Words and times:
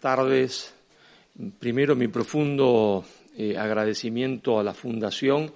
tardes. 0.00 0.74
Primero, 1.58 1.94
mi 1.94 2.08
profundo 2.08 3.04
eh, 3.36 3.56
agradecimiento 3.56 4.58
a 4.58 4.64
la 4.64 4.74
Fundación 4.74 5.52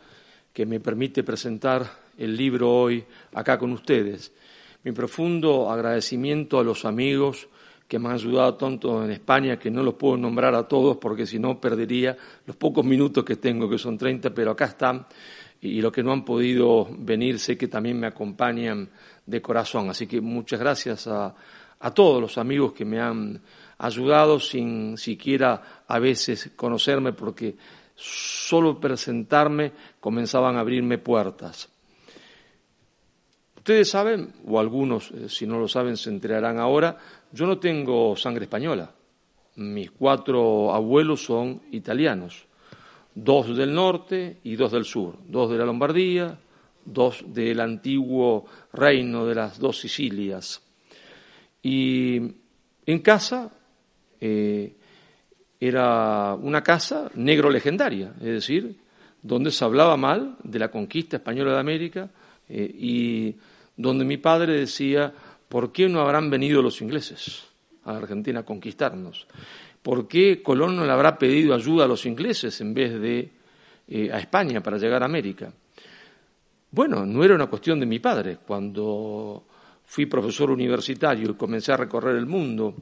que 0.52 0.66
me 0.66 0.78
permite 0.78 1.24
presentar 1.24 2.04
el 2.16 2.36
libro 2.36 2.70
hoy 2.70 3.04
acá 3.32 3.59
con 3.59 3.72
ustedes. 3.72 4.32
Mi 4.84 4.92
profundo 4.92 5.70
agradecimiento 5.70 6.60
a 6.60 6.64
los 6.64 6.84
amigos 6.84 7.48
que 7.88 7.98
me 7.98 8.09
han 8.09 8.14
ayudado 8.14 8.54
tanto 8.54 9.04
en 9.04 9.10
España 9.10 9.59
que 9.59 9.70
no 9.70 9.82
los 9.82 9.95
puedo 9.95 10.16
nombrar 10.16 10.54
a 10.54 10.68
todos 10.68 10.98
porque 10.98 11.26
si 11.26 11.38
no 11.38 11.61
perdería 11.61 12.16
los 12.46 12.56
pocos 12.56 12.84
minutos 12.84 13.24
que 13.24 13.36
tengo, 13.36 13.68
que 13.68 13.79
son 13.79 13.98
30, 13.98 14.32
pero 14.32 14.52
acá 14.52 14.66
están 14.66 15.06
y 15.61 15.80
los 15.80 15.90
que 15.90 16.02
no 16.02 16.12
han 16.12 16.24
podido 16.24 16.86
venir 16.98 17.38
sé 17.41 17.56
que 17.56 17.69
también 17.69 17.98
me 17.98 18.06
acompañan 18.06 18.88
de 19.24 19.41
corazón. 19.41 19.88
Así 19.88 20.06
que 20.06 20.20
muchas 20.20 20.61
gracias 20.61 21.06
a, 21.06 21.34
a 21.80 21.91
todos 21.92 22.20
los 22.20 22.38
amigos 22.38 22.72
que 22.72 22.84
me 22.84 23.00
han 23.00 23.41
ayudado 23.78 24.41
sin 24.41 24.96
siquiera 24.96 25.84
a 25.87 25.98
veces 25.98 26.52
conocerme 26.56 27.12
porque 27.12 27.56
solo 27.95 28.80
presentarme 28.80 29.73
comenzaban 30.00 30.56
a 30.56 30.60
abrirme 30.60 30.98
puertas. 30.98 31.69
Ustedes 33.56 33.88
saben, 33.88 34.34
o 34.47 34.60
algunos, 34.60 35.10
eh, 35.10 35.28
si 35.28 35.47
no 35.47 35.59
lo 35.59 35.69
saben, 35.69 35.97
se 35.97 36.10
enterarán 36.10 36.59
ahora, 36.59 36.98
yo 37.33 37.47
no 37.47 37.59
tengo 37.59 38.14
sangre 38.14 38.45
española. 38.45 38.92
Mis 39.56 39.91
cuatro 39.91 40.75
abuelos 40.75 41.25
son 41.25 41.62
italianos, 41.70 42.45
dos 43.14 43.56
del 43.56 43.72
norte 43.72 44.41
y 44.45 44.56
dos 44.56 44.72
del 44.72 44.84
sur, 44.84 45.16
dos 45.27 45.50
de 45.50 45.56
la 45.56 45.64
Lombardía, 45.64 46.38
dos 46.84 47.25
del 47.27 47.61
antiguo 47.61 48.45
reino 48.72 49.25
de 49.25 49.34
las 49.34 49.58
dos 49.58 49.78
Sicilias. 49.78 50.61
Y 51.62 52.20
en 52.84 52.98
casa 52.98 53.50
eh, 54.27 54.72
era 55.61 56.34
una 56.34 56.62
casa 56.62 57.11
negro 57.14 57.50
legendaria, 57.50 58.14
es 58.20 58.27
decir, 58.27 58.75
donde 59.22 59.50
se 59.50 59.64
hablaba 59.64 59.98
mal 59.98 60.36
de 60.42 60.58
la 60.58 60.70
conquista 60.70 61.19
española 61.19 61.53
de 61.53 61.61
América 61.61 62.11
eh, 62.48 62.75
y 62.75 63.36
donde 63.77 64.05
mi 64.06 64.17
padre 64.17 64.61
decía, 64.61 65.12
¿por 65.48 65.72
qué 65.72 65.89
no 65.89 66.00
habrán 66.00 66.30
venido 66.30 66.62
los 66.62 66.80
ingleses 66.80 67.45
a 67.84 67.97
Argentina 67.97 68.41
a 68.41 68.45
conquistarnos? 68.45 69.27
¿Por 69.83 70.08
qué 70.08 70.42
Colón 70.42 70.77
no 70.77 70.86
le 70.86 70.92
habrá 70.92 71.19
pedido 71.19 71.55
ayuda 71.55 71.84
a 71.84 71.89
los 71.89 72.06
ingleses 72.06 72.58
en 72.62 72.72
vez 72.72 72.98
de 72.98 73.30
eh, 73.89 74.11
a 74.11 74.19
España 74.19 74.62
para 74.62 74.78
llegar 74.78 75.02
a 75.02 75.06
América? 75.06 75.52
Bueno, 76.70 77.05
no 77.05 77.22
era 77.22 77.34
una 77.34 77.47
cuestión 77.47 77.78
de 77.78 77.86
mi 77.86 77.98
padre. 77.98 78.39
Cuando 78.47 79.45
fui 79.84 80.06
profesor 80.06 80.50
universitario 80.50 81.30
y 81.30 81.34
comencé 81.34 81.72
a 81.72 81.77
recorrer 81.77 82.17
el 82.17 82.27
mundo 82.27 82.75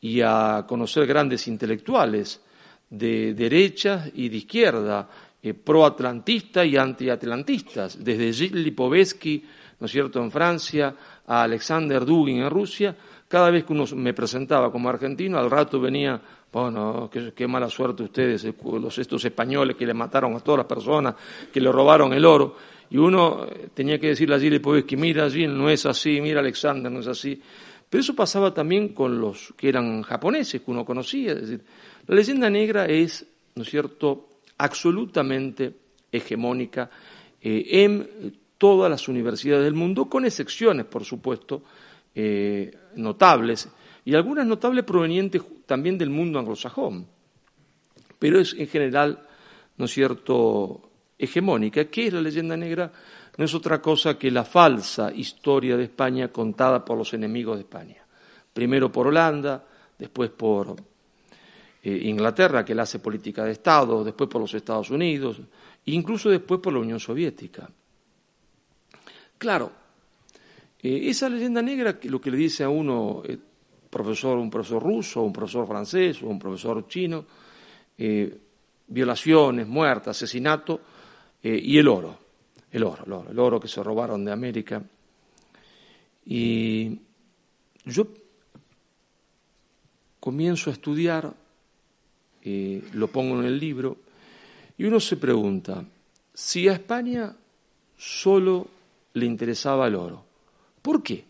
y 0.00 0.20
a 0.20 0.64
conocer 0.66 1.06
grandes 1.06 1.46
intelectuales 1.48 2.40
de 2.88 3.34
derecha 3.34 4.06
y 4.14 4.28
de 4.28 4.36
izquierda, 4.36 5.08
eh, 5.42 5.54
proatlantistas 5.54 6.66
y 6.66 6.76
antiatlantistas, 6.76 8.02
desde 8.02 8.32
Gilles 8.32 8.52
Lipovetsky, 8.52 9.44
¿no 9.78 9.86
es 9.86 9.92
cierto?, 9.92 10.20
en 10.20 10.30
Francia, 10.30 10.94
a 11.26 11.42
Alexander 11.44 12.04
Dugin 12.04 12.42
en 12.42 12.50
Rusia, 12.50 12.96
cada 13.28 13.50
vez 13.50 13.64
que 13.64 13.72
uno 13.72 13.84
me 13.94 14.12
presentaba 14.12 14.72
como 14.72 14.88
argentino, 14.88 15.38
al 15.38 15.50
rato 15.50 15.80
venía, 15.80 16.20
bueno, 16.52 17.08
qué, 17.10 17.46
mala 17.46 17.70
suerte 17.70 18.02
ustedes, 18.02 18.44
eh, 18.44 18.54
los, 18.80 18.98
estos 18.98 19.24
españoles 19.24 19.76
que 19.76 19.86
le 19.86 19.94
mataron 19.94 20.34
a 20.34 20.40
todas 20.40 20.58
las 20.58 20.66
personas, 20.66 21.14
que 21.52 21.60
le 21.60 21.70
robaron 21.70 22.12
el 22.12 22.24
oro, 22.24 22.56
y 22.90 22.98
uno 22.98 23.46
eh, 23.46 23.68
tenía 23.72 23.98
que 24.00 24.08
decirle 24.08 24.34
a 24.34 24.38
Gilles 24.38 24.54
Lipovetsky, 24.54 24.96
mira 24.96 25.30
Gilles, 25.30 25.50
no 25.50 25.70
es 25.70 25.86
así, 25.86 26.20
mira 26.20 26.40
Alexander, 26.40 26.90
no 26.90 27.00
es 27.00 27.06
así. 27.06 27.40
Pero 27.90 28.00
eso 28.00 28.14
pasaba 28.14 28.54
también 28.54 28.94
con 28.94 29.20
los 29.20 29.52
que 29.56 29.68
eran 29.68 30.02
japoneses, 30.02 30.62
que 30.62 30.70
uno 30.70 30.84
conocía. 30.84 31.32
Es 31.32 31.40
decir, 31.40 31.64
la 32.06 32.14
leyenda 32.14 32.48
negra 32.48 32.86
es, 32.86 33.26
¿no 33.56 33.62
es 33.62 33.68
cierto?, 33.68 34.28
absolutamente 34.58 35.74
hegemónica 36.12 36.88
eh, 37.42 37.66
en 37.84 38.38
todas 38.56 38.90
las 38.90 39.08
universidades 39.08 39.64
del 39.64 39.74
mundo, 39.74 40.08
con 40.08 40.24
excepciones, 40.24 40.86
por 40.86 41.04
supuesto, 41.04 41.62
eh, 42.14 42.70
notables, 42.94 43.68
y 44.04 44.14
algunas 44.14 44.46
notables 44.46 44.84
provenientes 44.84 45.42
también 45.66 45.98
del 45.98 46.10
mundo 46.10 46.38
anglosajón. 46.38 47.06
Pero 48.18 48.38
es 48.38 48.54
en 48.54 48.68
general, 48.68 49.26
¿no 49.78 49.86
es 49.86 49.90
cierto?, 49.90 50.90
hegemónica. 51.18 51.84
¿Qué 51.86 52.06
es 52.06 52.12
la 52.12 52.20
leyenda 52.20 52.56
negra? 52.56 52.92
No 53.40 53.46
es 53.46 53.54
otra 53.54 53.80
cosa 53.80 54.18
que 54.18 54.30
la 54.30 54.44
falsa 54.44 55.10
historia 55.10 55.74
de 55.74 55.84
España 55.84 56.28
contada 56.28 56.84
por 56.84 56.98
los 56.98 57.14
enemigos 57.14 57.56
de 57.56 57.62
España. 57.62 58.06
Primero 58.52 58.92
por 58.92 59.06
Holanda, 59.06 59.64
después 59.98 60.28
por 60.28 60.76
eh, 61.82 62.00
Inglaterra, 62.04 62.66
que 62.66 62.74
la 62.74 62.82
hace 62.82 62.98
política 62.98 63.42
de 63.42 63.52
Estado, 63.52 64.04
después 64.04 64.28
por 64.28 64.42
los 64.42 64.52
Estados 64.52 64.90
Unidos, 64.90 65.40
incluso 65.86 66.28
después 66.28 66.60
por 66.60 66.74
la 66.74 66.80
Unión 66.80 67.00
Soviética. 67.00 67.66
Claro, 69.38 69.72
eh, 70.82 71.08
esa 71.08 71.30
leyenda 71.30 71.62
negra, 71.62 71.98
lo 72.02 72.20
que 72.20 72.30
le 72.30 72.36
dice 72.36 72.64
a 72.64 72.68
uno, 72.68 73.22
eh, 73.24 73.38
profesor, 73.88 74.36
un 74.36 74.50
profesor 74.50 74.82
ruso, 74.82 75.22
un 75.22 75.32
profesor 75.32 75.66
francés 75.66 76.22
o 76.22 76.26
un 76.26 76.38
profesor 76.38 76.86
chino, 76.86 77.24
violaciones, 78.86 79.66
muertes, 79.66 80.08
asesinato 80.08 80.78
y 81.42 81.78
el 81.78 81.88
oro 81.88 82.19
el 82.72 82.84
oro, 82.84 83.26
el 83.28 83.38
oro, 83.38 83.60
que 83.60 83.68
se 83.68 83.82
robaron 83.82 84.24
de 84.24 84.32
América. 84.32 84.82
Y 86.24 86.98
yo 87.84 88.06
comienzo 90.20 90.70
a 90.70 90.72
estudiar, 90.72 91.34
eh, 92.42 92.82
lo 92.92 93.08
pongo 93.08 93.40
en 93.40 93.46
el 93.46 93.58
libro, 93.58 93.96
y 94.78 94.84
uno 94.84 95.00
se 95.00 95.16
pregunta, 95.16 95.84
si 96.32 96.68
a 96.68 96.74
España 96.74 97.34
solo 97.96 98.68
le 99.14 99.26
interesaba 99.26 99.88
el 99.88 99.94
oro, 99.94 100.24
¿por 100.80 101.02
qué 101.02 101.24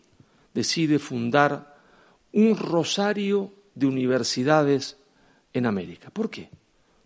decide 0.53 0.99
fundar 0.99 1.77
un 2.33 2.55
rosario 2.55 3.51
de 3.75 3.87
universidades 3.87 4.97
en 5.53 5.65
América? 5.65 6.09
¿Por 6.11 6.29
qué? 6.29 6.49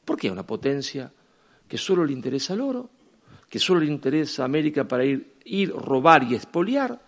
¿Por 0.03 0.17
qué 0.17 0.29
una 0.29 0.46
potencia 0.46 1.12
que 1.67 1.78
solo 1.78 2.06
le 2.06 2.13
interesa 2.13 2.53
el 2.53 2.62
oro 2.62 2.90
que 3.55 3.59
solo 3.59 3.79
le 3.79 3.85
interesa 3.85 4.41
a 4.41 4.47
América 4.47 4.85
para 4.85 5.05
ir, 5.05 5.35
ir, 5.45 5.71
robar 5.71 6.23
y 6.23 6.35
expoliar, 6.35 6.99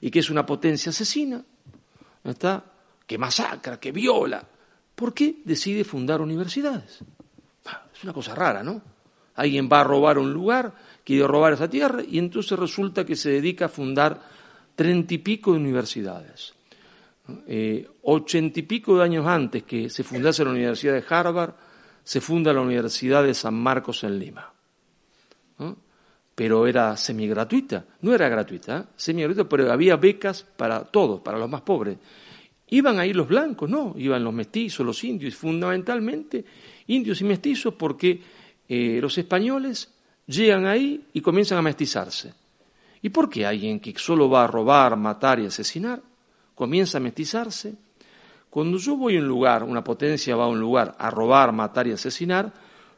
y 0.00 0.10
que 0.10 0.20
es 0.20 0.30
una 0.30 0.46
potencia 0.46 0.88
asesina, 0.88 1.44
¿está? 2.24 2.64
que 3.06 3.18
masacra, 3.18 3.78
que 3.78 3.92
viola. 3.92 4.42
¿Por 4.94 5.12
qué 5.12 5.42
decide 5.44 5.84
fundar 5.84 6.22
universidades? 6.22 7.00
Ah, 7.66 7.84
es 7.94 8.02
una 8.02 8.14
cosa 8.14 8.34
rara, 8.34 8.62
¿no? 8.62 8.80
Alguien 9.34 9.68
va 9.70 9.82
a 9.82 9.84
robar 9.84 10.16
un 10.16 10.32
lugar, 10.32 10.72
quiere 11.04 11.26
robar 11.26 11.52
esa 11.52 11.68
tierra, 11.68 12.02
y 12.02 12.18
entonces 12.18 12.58
resulta 12.58 13.04
que 13.04 13.14
se 13.14 13.32
dedica 13.32 13.66
a 13.66 13.68
fundar 13.68 14.22
treinta 14.74 15.12
y 15.12 15.18
pico 15.18 15.52
de 15.52 15.58
universidades. 15.58 16.54
Eh, 17.46 17.86
ochenta 18.04 18.58
y 18.58 18.62
pico 18.62 18.96
de 18.96 19.04
años 19.04 19.26
antes 19.26 19.64
que 19.64 19.90
se 19.90 20.02
fundase 20.02 20.46
la 20.46 20.52
Universidad 20.52 20.94
de 20.94 21.04
Harvard, 21.06 21.52
se 22.02 22.22
funda 22.22 22.54
la 22.54 22.62
Universidad 22.62 23.22
de 23.22 23.34
San 23.34 23.52
Marcos 23.52 24.02
en 24.02 24.18
Lima 24.18 24.54
pero 26.40 26.66
era 26.66 26.96
semigratuita, 26.96 27.84
no 28.00 28.14
era 28.14 28.26
gratuita, 28.26 28.78
¿eh? 28.78 28.84
semigratuita, 28.96 29.46
pero 29.46 29.70
había 29.70 29.96
becas 29.96 30.42
para 30.42 30.84
todos, 30.84 31.20
para 31.20 31.36
los 31.36 31.50
más 31.50 31.60
pobres. 31.60 31.98
¿Iban 32.70 32.98
a 32.98 33.04
ir 33.04 33.14
los 33.14 33.28
blancos? 33.28 33.68
No, 33.68 33.92
iban 33.98 34.24
los 34.24 34.32
mestizos, 34.32 34.86
los 34.86 35.04
indios, 35.04 35.34
fundamentalmente 35.34 36.42
indios 36.86 37.20
y 37.20 37.24
mestizos 37.24 37.74
porque 37.74 38.22
eh, 38.66 39.00
los 39.02 39.18
españoles 39.18 39.92
llegan 40.26 40.64
ahí 40.64 41.08
y 41.12 41.20
comienzan 41.20 41.58
a 41.58 41.62
mestizarse. 41.62 42.32
¿Y 43.02 43.10
por 43.10 43.28
qué 43.28 43.44
alguien 43.44 43.78
que 43.78 43.92
solo 43.98 44.30
va 44.30 44.44
a 44.44 44.46
robar, 44.46 44.96
matar 44.96 45.40
y 45.40 45.44
asesinar 45.44 46.00
comienza 46.54 46.96
a 46.96 47.02
mestizarse? 47.02 47.74
Cuando 48.48 48.78
yo 48.78 48.96
voy 48.96 49.18
a 49.18 49.20
un 49.20 49.28
lugar, 49.28 49.62
una 49.62 49.84
potencia 49.84 50.34
va 50.36 50.44
a 50.44 50.48
un 50.48 50.58
lugar 50.58 50.96
a 50.98 51.10
robar, 51.10 51.52
matar 51.52 51.86
y 51.86 51.92
asesinar, 51.92 52.50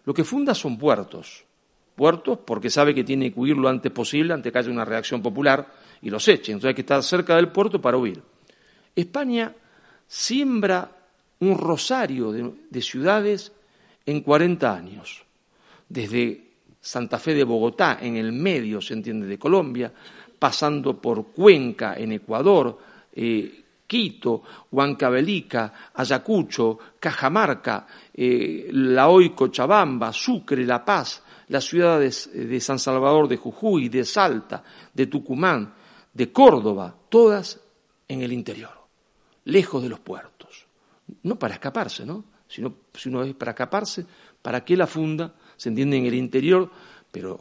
lo 0.05 0.15
que 0.15 0.23
funda 0.23 0.55
son 0.55 0.79
puertos 0.79 1.45
puertos 1.95 2.39
porque 2.45 2.71
sabe 2.71 2.95
que 2.95 3.05
tiene 3.05 3.33
que 3.33 3.39
huir 3.39 3.57
lo 3.57 3.69
antes 3.69 3.93
posible 3.93 4.33
ante 4.33 4.51
que 4.51 4.59
haya 4.59 4.71
una 4.71 4.85
reacción 4.85 5.23
popular 5.23 5.67
y 6.01 6.11
los 6.11 6.27
eche. 6.29 6.53
Entonces 6.53 6.69
hay 6.69 6.75
que 6.75 6.83
estar 6.83 7.03
cerca 7.03 7.37
del 7.37 7.49
puerto 7.49 7.81
para 7.81 7.97
huir. 7.97 8.23
España 8.95 9.55
siembra 10.07 10.91
un 11.41 11.59
rosario 11.59 12.33
de, 12.33 12.83
ciudades 12.83 13.53
en 14.07 14.21
40 14.21 14.75
años, 14.75 15.25
desde 15.89 16.53
Santa 16.81 17.19
Fe 17.19 17.35
de 17.35 17.45
Bogotá, 17.45 17.99
en 18.01 18.17
el 18.17 18.33
medio, 18.33 18.81
se 18.81 18.95
entiende, 18.95 19.27
de 19.27 19.39
Colombia, 19.39 19.93
pasando 20.39 21.01
por 21.01 21.29
Cuenca, 21.29 21.95
en 21.97 22.13
Ecuador, 22.13 22.79
eh, 23.15 23.63
Quito, 23.87 24.43
Huancavelica, 24.71 25.91
Ayacucho, 25.95 26.79
Cajamarca, 26.99 27.87
eh, 28.15 28.69
La 28.73 29.09
Hoy, 29.09 29.31
Cochabamba, 29.31 30.13
Sucre, 30.13 30.65
La 30.65 30.85
Paz, 30.85 31.23
las 31.53 31.67
ciudades 31.67 32.31
de 32.33 32.61
San 32.61 32.79
Salvador, 32.79 33.29
de 33.29 33.37
Jujuy, 33.37 33.91
de 33.91 34.07
Salta, 34.07 34.65
de 34.95 35.07
Tucumán, 35.07 35.75
de 36.11 36.33
Córdoba, 36.33 36.97
todas 37.11 37.61
en 38.09 38.23
el 38.23 38.33
interior, 38.33 38.73
lejos 39.45 39.83
de 39.83 39.91
los 39.91 40.01
puertos. 40.01 40.67
no 41.25 41.39
para 41.39 41.53
escaparse, 41.53 42.07
¿no? 42.07 42.25
Sino, 42.49 42.75
si 42.95 43.11
uno 43.11 43.23
es 43.23 43.35
para 43.35 43.51
escaparse, 43.51 44.07
¿para 44.41 44.65
qué 44.65 44.79
la 44.79 44.87
funda? 44.87 45.35
Se 45.59 45.69
entiende 45.69 45.99
en 45.99 46.07
el 46.07 46.15
interior, 46.15 46.71
pero 47.11 47.39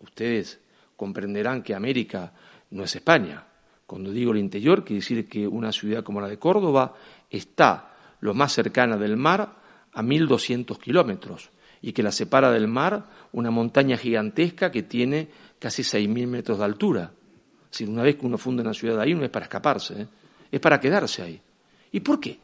ustedes 0.00 0.58
comprenderán 0.96 1.62
que 1.62 1.76
América 1.76 2.32
no 2.70 2.82
es 2.82 2.96
España. 2.96 3.46
Cuando 3.86 4.10
digo 4.10 4.32
el 4.32 4.38
interior, 4.38 4.82
quiere 4.82 5.00
decir 5.00 5.28
que 5.28 5.46
una 5.46 5.70
ciudad 5.70 6.02
como 6.02 6.20
la 6.20 6.26
de 6.26 6.40
Córdoba 6.40 6.96
está 7.30 7.94
lo 8.18 8.34
más 8.34 8.52
cercana 8.52 8.96
del 8.96 9.16
mar 9.16 9.54
a 9.92 10.02
1.200 10.02 10.76
kilómetros 10.80 11.51
y 11.82 11.92
que 11.92 12.02
la 12.02 12.12
separa 12.12 12.50
del 12.50 12.68
mar 12.68 13.04
una 13.32 13.50
montaña 13.50 13.96
gigantesca 13.96 14.70
que 14.70 14.84
tiene 14.84 15.28
casi 15.58 15.82
6.000 15.82 16.26
metros 16.28 16.58
de 16.58 16.64
altura. 16.64 17.12
Si 17.70 17.84
una 17.84 18.02
vez 18.02 18.16
que 18.16 18.26
uno 18.26 18.38
funda 18.38 18.62
una 18.62 18.72
ciudad 18.72 19.00
ahí 19.00 19.14
no 19.14 19.24
es 19.24 19.30
para 19.30 19.46
escaparse, 19.46 20.02
¿eh? 20.02 20.06
es 20.50 20.60
para 20.60 20.78
quedarse 20.78 21.22
ahí. 21.22 21.40
¿Y 21.90 22.00
por 22.00 22.20
qué? 22.20 22.38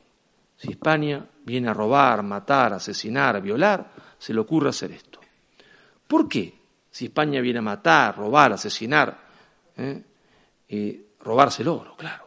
Si 0.57 0.73
España 0.73 1.25
viene 1.45 1.69
a 1.69 1.75
robar, 1.75 2.23
matar, 2.23 2.73
asesinar, 2.73 3.41
violar, 3.41 3.93
se 4.19 4.35
le 4.35 4.41
ocurre 4.41 4.71
hacer 4.71 4.91
esto. 4.91 5.21
¿Por 6.07 6.29
qué? 6.29 6.59
Si 6.91 7.07
España 7.07 7.41
viene 7.41 7.61
a 7.61 7.63
matar, 7.63 8.17
robar, 8.17 8.53
asesinar, 8.53 9.17
¿eh? 9.77 10.03
eh 10.69 11.05
robarse 11.21 11.63
el 11.63 11.69
oro, 11.69 11.95
claro. 11.97 12.25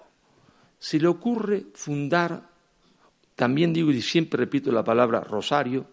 Se 0.80 1.00
le 1.00 1.08
ocurre 1.08 1.66
fundar, 1.74 2.42
también 3.36 3.74
digo 3.74 3.92
y 3.92 4.02
siempre 4.02 4.38
repito 4.38 4.72
la 4.72 4.84
palabra 4.84 5.20
rosario, 5.22 5.86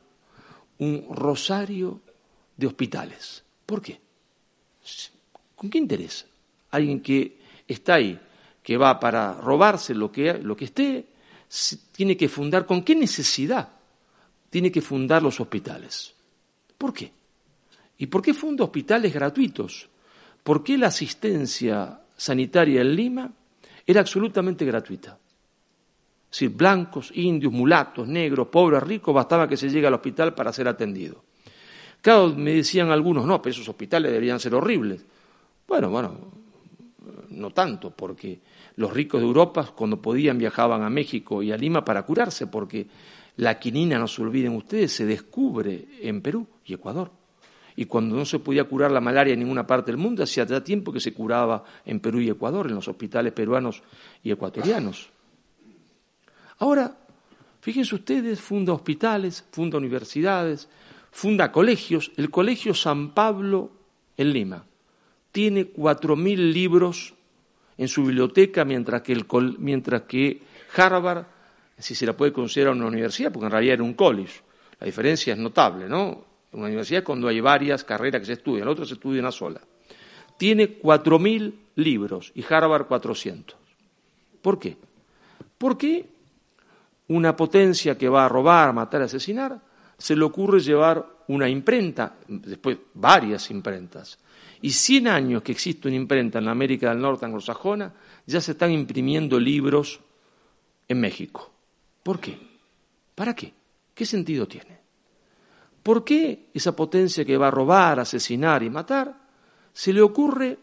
un 0.78 1.06
rosario 1.10 2.00
de 2.56 2.66
hospitales. 2.66 3.42
¿Por 3.66 3.82
qué? 3.82 4.00
¿Con 5.54 5.70
qué 5.70 5.78
interés? 5.78 6.26
Alguien 6.70 7.00
que 7.00 7.38
está 7.66 7.94
ahí, 7.94 8.18
que 8.62 8.76
va 8.76 8.98
para 8.98 9.34
robarse 9.34 9.94
lo 9.94 10.10
que, 10.10 10.34
lo 10.34 10.56
que 10.56 10.66
esté, 10.66 11.06
tiene 11.92 12.16
que 12.16 12.28
fundar, 12.28 12.66
¿con 12.66 12.82
qué 12.82 12.94
necesidad 12.94 13.68
tiene 14.50 14.70
que 14.70 14.80
fundar 14.80 15.22
los 15.22 15.40
hospitales? 15.40 16.14
¿Por 16.76 16.92
qué? 16.92 17.10
¿Y 17.98 18.06
por 18.06 18.22
qué 18.22 18.32
funda 18.34 18.64
hospitales 18.64 19.12
gratuitos? 19.12 19.88
¿Por 20.42 20.62
qué 20.62 20.78
la 20.78 20.88
asistencia 20.88 22.00
sanitaria 22.16 22.80
en 22.80 22.94
Lima 22.94 23.32
era 23.86 24.00
absolutamente 24.00 24.64
gratuita? 24.64 25.18
Decir, 26.30 26.50
blancos, 26.50 27.10
indios, 27.14 27.52
mulatos, 27.52 28.06
negros, 28.06 28.48
pobres, 28.48 28.82
ricos, 28.82 29.14
bastaba 29.14 29.48
que 29.48 29.56
se 29.56 29.70
llegue 29.70 29.86
al 29.86 29.94
hospital 29.94 30.34
para 30.34 30.52
ser 30.52 30.68
atendido. 30.68 31.24
Claro, 32.00 32.34
me 32.36 32.54
decían 32.54 32.90
algunos, 32.90 33.26
no, 33.26 33.40
pero 33.42 33.52
esos 33.52 33.68
hospitales 33.68 34.12
deberían 34.12 34.38
ser 34.38 34.54
horribles. 34.54 35.04
Bueno, 35.66 35.90
bueno, 35.90 36.14
no 37.30 37.50
tanto, 37.50 37.90
porque 37.90 38.40
los 38.76 38.92
ricos 38.92 39.20
de 39.20 39.26
Europa, 39.26 39.72
cuando 39.74 40.00
podían, 40.00 40.38
viajaban 40.38 40.82
a 40.82 40.90
México 40.90 41.42
y 41.42 41.50
a 41.50 41.56
Lima 41.56 41.84
para 41.84 42.02
curarse, 42.04 42.46
porque 42.46 42.86
la 43.36 43.58
quinina, 43.58 43.98
no 43.98 44.06
se 44.06 44.22
olviden 44.22 44.54
ustedes, 44.54 44.92
se 44.92 45.06
descubre 45.06 45.86
en 46.00 46.20
Perú 46.22 46.46
y 46.64 46.74
Ecuador. 46.74 47.10
Y 47.76 47.84
cuando 47.84 48.16
no 48.16 48.24
se 48.24 48.40
podía 48.40 48.64
curar 48.64 48.90
la 48.90 49.00
malaria 49.00 49.34
en 49.34 49.40
ninguna 49.40 49.66
parte 49.66 49.92
del 49.92 49.98
mundo, 49.98 50.24
hacía 50.24 50.44
ya 50.44 50.62
tiempo 50.62 50.92
que 50.92 51.00
se 51.00 51.14
curaba 51.14 51.62
en 51.84 52.00
Perú 52.00 52.20
y 52.20 52.28
Ecuador, 52.28 52.66
en 52.66 52.74
los 52.74 52.88
hospitales 52.88 53.32
peruanos 53.32 53.82
y 54.22 54.32
ecuatorianos. 54.32 55.10
Ahora, 56.58 56.96
fíjense 57.60 57.94
ustedes, 57.94 58.40
funda 58.40 58.72
hospitales, 58.72 59.44
funda 59.52 59.78
universidades, 59.78 60.68
funda 61.10 61.52
colegios. 61.52 62.10
El 62.16 62.30
Colegio 62.30 62.74
San 62.74 63.14
Pablo 63.14 63.70
en 64.16 64.32
Lima 64.32 64.64
tiene 65.32 65.66
cuatro 65.66 66.16
mil 66.16 66.52
libros 66.52 67.14
en 67.76 67.86
su 67.86 68.04
biblioteca, 68.04 68.64
mientras 68.64 69.02
que, 69.02 69.12
el, 69.12 69.26
mientras 69.58 70.02
que 70.02 70.42
Harvard, 70.76 71.24
si 71.78 71.94
se 71.94 72.06
la 72.06 72.16
puede 72.16 72.32
considerar 72.32 72.74
una 72.74 72.86
universidad, 72.86 73.30
porque 73.32 73.46
en 73.46 73.52
realidad 73.52 73.74
era 73.74 73.84
un 73.84 73.94
college. 73.94 74.40
La 74.80 74.86
diferencia 74.86 75.32
es 75.32 75.38
notable, 75.38 75.88
¿no? 75.88 76.24
Una 76.52 76.66
universidad 76.66 77.04
cuando 77.04 77.28
hay 77.28 77.40
varias 77.40 77.84
carreras 77.84 78.20
que 78.20 78.26
se 78.26 78.32
estudian, 78.34 78.64
la 78.64 78.72
otra 78.72 78.84
se 78.84 78.94
estudia 78.94 79.20
una 79.20 79.30
sola. 79.30 79.60
Tiene 80.36 80.68
cuatro 80.74 81.18
mil 81.18 81.60
libros 81.76 82.32
y 82.34 82.44
Harvard 82.48 82.86
400. 82.86 83.56
¿Por 84.42 84.58
qué? 84.58 84.76
Porque 85.56 86.08
una 87.08 87.34
potencia 87.34 87.96
que 87.96 88.08
va 88.08 88.24
a 88.24 88.28
robar, 88.28 88.72
matar, 88.72 89.02
asesinar, 89.02 89.60
se 89.96 90.14
le 90.14 90.24
ocurre 90.24 90.60
llevar 90.60 91.04
una 91.28 91.48
imprenta, 91.48 92.16
después 92.28 92.78
varias 92.94 93.50
imprentas. 93.50 94.18
Y 94.60 94.70
100 94.70 95.08
años 95.08 95.42
que 95.42 95.52
existe 95.52 95.88
una 95.88 95.96
imprenta 95.96 96.38
en 96.38 96.46
la 96.46 96.52
América 96.52 96.90
del 96.90 97.00
Norte 97.00 97.26
anglosajona, 97.26 97.92
ya 98.26 98.40
se 98.40 98.52
están 98.52 98.72
imprimiendo 98.72 99.38
libros 99.38 100.00
en 100.86 101.00
México. 101.00 101.50
¿Por 102.02 102.20
qué? 102.20 102.38
¿Para 103.14 103.34
qué? 103.34 103.52
¿Qué 103.94 104.04
sentido 104.06 104.46
tiene? 104.46 104.78
¿Por 105.82 106.04
qué 106.04 106.50
esa 106.52 106.74
potencia 106.74 107.24
que 107.24 107.36
va 107.36 107.48
a 107.48 107.50
robar, 107.50 108.00
asesinar 108.00 108.62
y 108.62 108.70
matar, 108.70 109.14
se 109.72 109.92
le 109.92 110.02
ocurre 110.02 110.58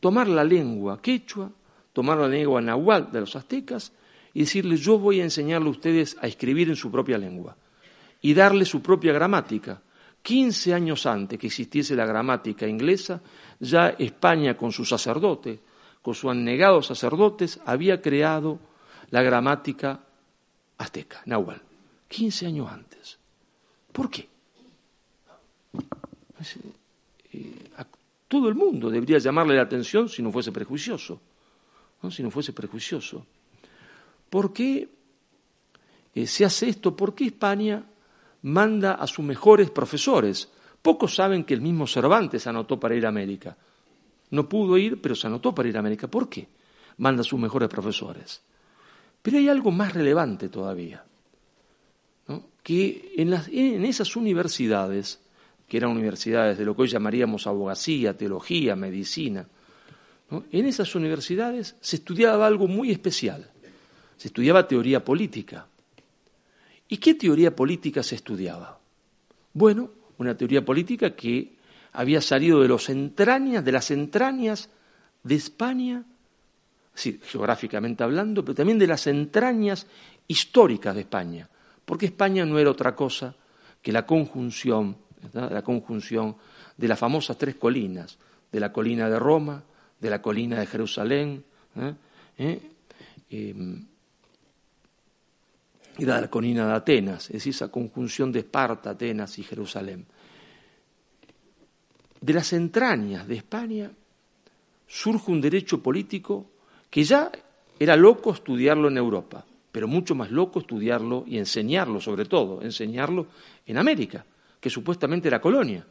tomar 0.00 0.28
la 0.28 0.44
lengua 0.44 1.00
quechua 1.00 1.50
tomar 1.92 2.18
la 2.18 2.28
lengua 2.28 2.60
nahual 2.60 3.10
de 3.10 3.20
los 3.20 3.36
aztecas 3.36 3.92
y 4.32 4.40
decirles 4.40 4.80
yo 4.80 4.98
voy 4.98 5.20
a 5.20 5.24
enseñarle 5.24 5.68
a 5.68 5.72
ustedes 5.72 6.16
a 6.20 6.26
escribir 6.26 6.68
en 6.68 6.76
su 6.76 6.90
propia 6.90 7.18
lengua 7.18 7.56
y 8.22 8.34
darle 8.34 8.64
su 8.64 8.80
propia 8.82 9.12
gramática. 9.12 9.80
Quince 10.22 10.74
años 10.74 11.06
antes 11.06 11.38
que 11.38 11.46
existiese 11.46 11.96
la 11.96 12.04
gramática 12.04 12.66
inglesa, 12.66 13.22
ya 13.58 13.90
España 13.98 14.56
con 14.56 14.70
su 14.70 14.84
sacerdote, 14.84 15.60
con 16.02 16.14
sus 16.14 16.30
anegados 16.30 16.86
sacerdotes, 16.86 17.58
había 17.64 18.00
creado 18.02 18.58
la 19.10 19.22
gramática 19.22 20.00
azteca, 20.76 21.22
nahual. 21.24 21.60
Quince 22.06 22.46
años 22.46 22.70
antes. 22.70 23.18
¿Por 23.92 24.10
qué? 24.10 24.28
Eh, 27.32 27.70
a 27.78 27.86
todo 28.28 28.48
el 28.48 28.54
mundo 28.54 28.90
debería 28.90 29.18
llamarle 29.18 29.56
la 29.56 29.62
atención 29.62 30.08
si 30.08 30.22
no 30.22 30.30
fuese 30.30 30.52
prejuicioso 30.52 31.20
si 32.08 32.22
no 32.22 32.30
fuese 32.30 32.52
prejuicioso. 32.52 33.26
¿Por 34.30 34.52
qué 34.52 34.88
eh, 36.14 36.26
se 36.26 36.44
hace 36.44 36.68
esto? 36.68 36.96
¿Por 36.96 37.14
qué 37.14 37.26
España 37.26 37.84
manda 38.42 38.94
a 38.94 39.06
sus 39.06 39.24
mejores 39.24 39.70
profesores? 39.70 40.48
Pocos 40.80 41.16
saben 41.16 41.44
que 41.44 41.52
el 41.52 41.60
mismo 41.60 41.86
Cervantes 41.86 42.44
se 42.44 42.48
anotó 42.48 42.80
para 42.80 42.94
ir 42.94 43.04
a 43.04 43.10
América. 43.10 43.56
No 44.30 44.48
pudo 44.48 44.78
ir, 44.78 45.02
pero 45.02 45.14
se 45.14 45.26
anotó 45.26 45.54
para 45.54 45.68
ir 45.68 45.76
a 45.76 45.80
América. 45.80 46.08
¿Por 46.08 46.28
qué? 46.28 46.48
Manda 46.98 47.20
a 47.20 47.24
sus 47.24 47.38
mejores 47.38 47.68
profesores. 47.68 48.40
Pero 49.20 49.36
hay 49.36 49.48
algo 49.48 49.70
más 49.70 49.92
relevante 49.92 50.48
todavía, 50.48 51.04
que 52.62 53.12
en 53.16 53.84
esas 53.84 54.16
universidades, 54.16 55.20
que 55.68 55.76
eran 55.76 55.90
universidades 55.90 56.56
de 56.56 56.64
lo 56.64 56.74
que 56.74 56.82
hoy 56.82 56.88
llamaríamos 56.88 57.46
abogacía, 57.46 58.16
teología, 58.16 58.76
medicina, 58.76 59.46
en 60.30 60.66
esas 60.66 60.94
universidades 60.94 61.76
se 61.80 61.96
estudiaba 61.96 62.46
algo 62.46 62.68
muy 62.68 62.90
especial. 62.90 63.50
Se 64.16 64.28
estudiaba 64.28 64.68
teoría 64.68 65.04
política. 65.04 65.66
¿Y 66.88 66.98
qué 66.98 67.14
teoría 67.14 67.54
política 67.54 68.02
se 68.02 68.16
estudiaba? 68.16 68.78
Bueno, 69.52 69.90
una 70.18 70.36
teoría 70.36 70.64
política 70.64 71.14
que 71.16 71.56
había 71.92 72.20
salido 72.20 72.60
de 72.60 72.68
los 72.68 72.88
entrañas, 72.88 73.64
de 73.64 73.72
las 73.72 73.90
entrañas 73.90 74.68
de 75.22 75.34
España, 75.34 76.04
geográficamente 76.94 78.04
hablando, 78.04 78.44
pero 78.44 78.54
también 78.54 78.78
de 78.78 78.86
las 78.86 79.06
entrañas 79.06 79.86
históricas 80.28 80.94
de 80.94 81.00
España, 81.02 81.48
porque 81.84 82.06
España 82.06 82.44
no 82.44 82.58
era 82.58 82.70
otra 82.70 82.94
cosa 82.94 83.34
que 83.82 83.92
la 83.92 84.06
conjunción, 84.06 84.96
la 85.32 85.62
conjunción 85.62 86.36
de 86.76 86.88
las 86.88 86.98
famosas 86.98 87.38
tres 87.38 87.56
colinas, 87.56 88.18
de 88.52 88.60
la 88.60 88.72
colina 88.72 89.08
de 89.08 89.18
Roma, 89.18 89.62
de 90.00 90.10
la 90.10 90.22
colina 90.22 90.58
de 90.58 90.66
Jerusalén, 90.66 91.44
¿eh? 91.76 91.94
¿Eh? 92.38 92.60
Y 95.98 96.04
de 96.04 96.06
la 96.06 96.30
colina 96.30 96.66
de 96.66 96.72
Atenas, 96.72 97.26
es 97.26 97.34
decir, 97.34 97.54
esa 97.54 97.70
conjunción 97.70 98.32
de 98.32 98.40
Esparta, 98.40 98.90
Atenas 98.90 99.38
y 99.38 99.42
Jerusalén. 99.42 100.06
De 102.20 102.32
las 102.32 102.52
entrañas 102.52 103.28
de 103.28 103.36
España 103.36 103.90
surge 104.86 105.30
un 105.30 105.40
derecho 105.40 105.82
político 105.82 106.50
que 106.88 107.04
ya 107.04 107.30
era 107.78 107.96
loco 107.96 108.32
estudiarlo 108.32 108.88
en 108.88 108.96
Europa, 108.96 109.44
pero 109.70 109.86
mucho 109.86 110.14
más 110.14 110.30
loco 110.30 110.60
estudiarlo 110.60 111.24
y 111.26 111.38
enseñarlo, 111.38 112.00
sobre 112.00 112.24
todo, 112.24 112.62
enseñarlo 112.62 113.26
en 113.66 113.78
América, 113.78 114.24
que 114.58 114.70
supuestamente 114.70 115.28
era 115.28 115.40
colonia, 115.40 115.86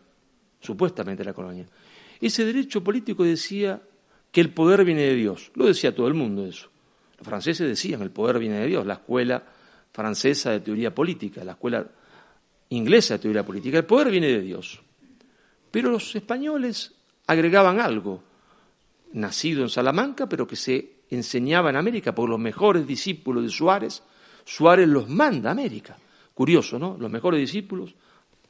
supuestamente 0.59 1.23
era 1.23 1.33
colonia. 1.33 1.65
Ese 2.19 2.43
derecho 2.45 2.83
político 2.83 3.23
decía 3.23 3.81
que 4.31 4.41
el 4.41 4.53
poder 4.53 4.85
viene 4.85 5.01
de 5.01 5.15
Dios. 5.15 5.51
Lo 5.55 5.65
decía 5.65 5.93
todo 5.93 6.07
el 6.07 6.13
mundo 6.13 6.45
eso. 6.45 6.69
Los 7.17 7.27
franceses 7.27 7.67
decían 7.67 8.01
el 8.01 8.11
poder 8.11 8.39
viene 8.39 8.59
de 8.59 8.67
Dios, 8.67 8.85
la 8.85 8.95
escuela 8.95 9.43
francesa 9.91 10.51
de 10.51 10.61
teoría 10.61 10.93
política, 10.93 11.43
la 11.43 11.53
escuela 11.53 11.85
inglesa 12.69 13.15
de 13.15 13.19
teoría 13.19 13.45
política, 13.45 13.77
el 13.77 13.85
poder 13.85 14.11
viene 14.11 14.27
de 14.27 14.41
Dios. 14.41 14.79
Pero 15.71 15.89
los 15.89 16.15
españoles 16.15 16.93
agregaban 17.27 17.79
algo, 17.79 18.23
nacido 19.13 19.63
en 19.63 19.69
Salamanca, 19.69 20.27
pero 20.29 20.47
que 20.47 20.55
se 20.55 20.99
enseñaba 21.09 21.69
en 21.69 21.75
América, 21.75 22.13
porque 22.13 22.31
los 22.31 22.39
mejores 22.39 22.85
discípulos 22.85 23.43
de 23.43 23.49
Suárez, 23.49 24.03
Suárez 24.45 24.87
los 24.87 25.09
manda 25.09 25.49
a 25.49 25.51
América. 25.51 25.97
Curioso, 26.33 26.79
¿no? 26.79 26.95
Los 26.97 27.11
mejores 27.11 27.39
discípulos 27.39 27.93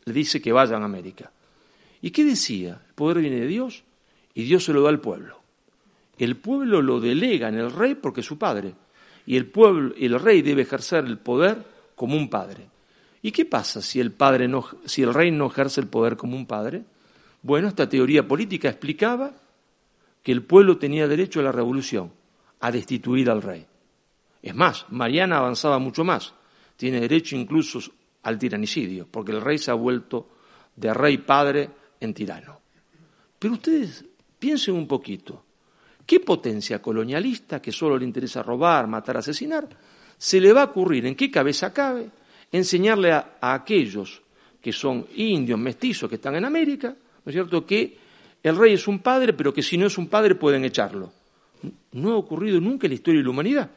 le 0.05 0.13
dice 0.13 0.41
que 0.41 0.51
vayan 0.51 0.81
a 0.83 0.85
América. 0.85 1.31
¿Y 2.01 2.11
qué 2.11 2.23
decía? 2.23 2.81
El 2.87 2.93
poder 2.93 3.19
viene 3.19 3.39
de 3.39 3.47
Dios 3.47 3.83
y 4.33 4.43
Dios 4.43 4.63
se 4.63 4.73
lo 4.73 4.83
da 4.83 4.89
al 4.89 5.01
pueblo. 5.01 5.38
El 6.19 6.35
pueblo 6.35 6.81
lo 6.81 6.99
delega 6.99 7.47
en 7.47 7.55
el 7.55 7.71
rey 7.71 7.95
porque 7.95 8.19
es 8.19 8.27
su 8.27 8.37
padre. 8.37 8.75
Y 9.25 9.37
el 9.37 9.47
pueblo, 9.47 9.95
el 9.97 10.19
rey 10.19 10.41
debe 10.41 10.63
ejercer 10.63 11.05
el 11.05 11.17
poder 11.17 11.65
como 11.95 12.17
un 12.17 12.29
padre. 12.29 12.67
¿Y 13.21 13.31
qué 13.31 13.45
pasa 13.45 13.81
si 13.81 13.99
el, 13.99 14.11
padre 14.11 14.47
no, 14.47 14.65
si 14.85 15.01
el 15.01 15.13
rey 15.13 15.31
no 15.31 15.47
ejerce 15.47 15.79
el 15.79 15.87
poder 15.87 16.17
como 16.17 16.35
un 16.35 16.45
padre? 16.45 16.83
Bueno, 17.41 17.69
esta 17.69 17.87
teoría 17.87 18.27
política 18.27 18.69
explicaba 18.69 19.31
que 20.21 20.31
el 20.33 20.43
pueblo 20.43 20.77
tenía 20.77 21.07
derecho 21.07 21.39
a 21.39 21.43
la 21.43 21.51
revolución, 21.53 22.11
a 22.59 22.71
destituir 22.71 23.29
al 23.29 23.41
rey. 23.41 23.65
Es 24.41 24.55
más, 24.55 24.85
Mariana 24.89 25.37
avanzaba 25.37 25.79
mucho 25.79 26.03
más. 26.03 26.33
Tiene 26.75 26.99
derecho 26.99 27.37
incluso 27.37 27.79
al 28.23 28.37
tiranicidio, 28.37 29.07
porque 29.09 29.31
el 29.31 29.41
rey 29.41 29.57
se 29.57 29.71
ha 29.71 29.75
vuelto 29.75 30.29
de 30.75 30.93
rey 30.93 31.17
padre 31.19 31.69
en 31.99 32.13
tirano. 32.13 32.59
Pero 33.37 33.53
ustedes 33.53 34.03
piensen 34.37 34.75
un 34.75 34.87
poquito. 34.87 35.45
¿Qué 36.09 36.21
potencia 36.21 36.81
colonialista 36.81 37.61
que 37.61 37.71
solo 37.71 37.95
le 37.95 38.03
interesa 38.03 38.41
robar, 38.41 38.87
matar, 38.87 39.17
asesinar, 39.17 39.69
se 40.17 40.41
le 40.41 40.51
va 40.51 40.63
a 40.63 40.65
ocurrir, 40.65 41.05
en 41.05 41.13
qué 41.13 41.29
cabeza 41.29 41.71
cabe, 41.71 42.09
enseñarle 42.51 43.11
a, 43.11 43.37
aquellos 43.39 44.19
que 44.59 44.73
son 44.73 45.05
indios, 45.17 45.59
mestizos, 45.59 46.09
que 46.09 46.15
están 46.15 46.33
en 46.33 46.45
América, 46.45 46.87
¿no 46.87 47.29
es 47.29 47.31
cierto?, 47.31 47.63
que 47.63 47.95
el 48.41 48.57
rey 48.57 48.73
es 48.73 48.87
un 48.87 49.03
padre, 49.03 49.33
pero 49.33 49.53
que 49.53 49.61
si 49.61 49.77
no 49.77 49.85
es 49.85 49.99
un 49.99 50.07
padre 50.07 50.33
pueden 50.33 50.65
echarlo. 50.65 51.13
No 51.91 52.13
ha 52.13 52.17
ocurrido 52.17 52.59
nunca 52.59 52.87
en 52.87 52.89
la 52.89 52.95
historia 52.95 53.19
de 53.19 53.25
la 53.25 53.29
humanidad 53.29 53.69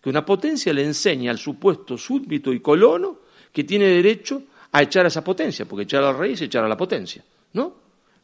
que 0.00 0.10
una 0.10 0.24
potencia 0.24 0.72
le 0.72 0.84
enseña 0.84 1.32
al 1.32 1.38
supuesto 1.38 1.98
súbdito 1.98 2.52
y 2.52 2.60
colono 2.60 3.18
que 3.50 3.64
tiene 3.64 3.86
derecho 3.86 4.44
a 4.70 4.80
echar 4.80 5.06
a 5.06 5.08
esa 5.08 5.24
potencia, 5.24 5.66
porque 5.66 5.82
echar 5.82 6.04
al 6.04 6.16
rey 6.16 6.34
es 6.34 6.42
echar 6.42 6.62
a 6.62 6.68
la 6.68 6.76
potencia, 6.76 7.24
¿no? 7.54 7.74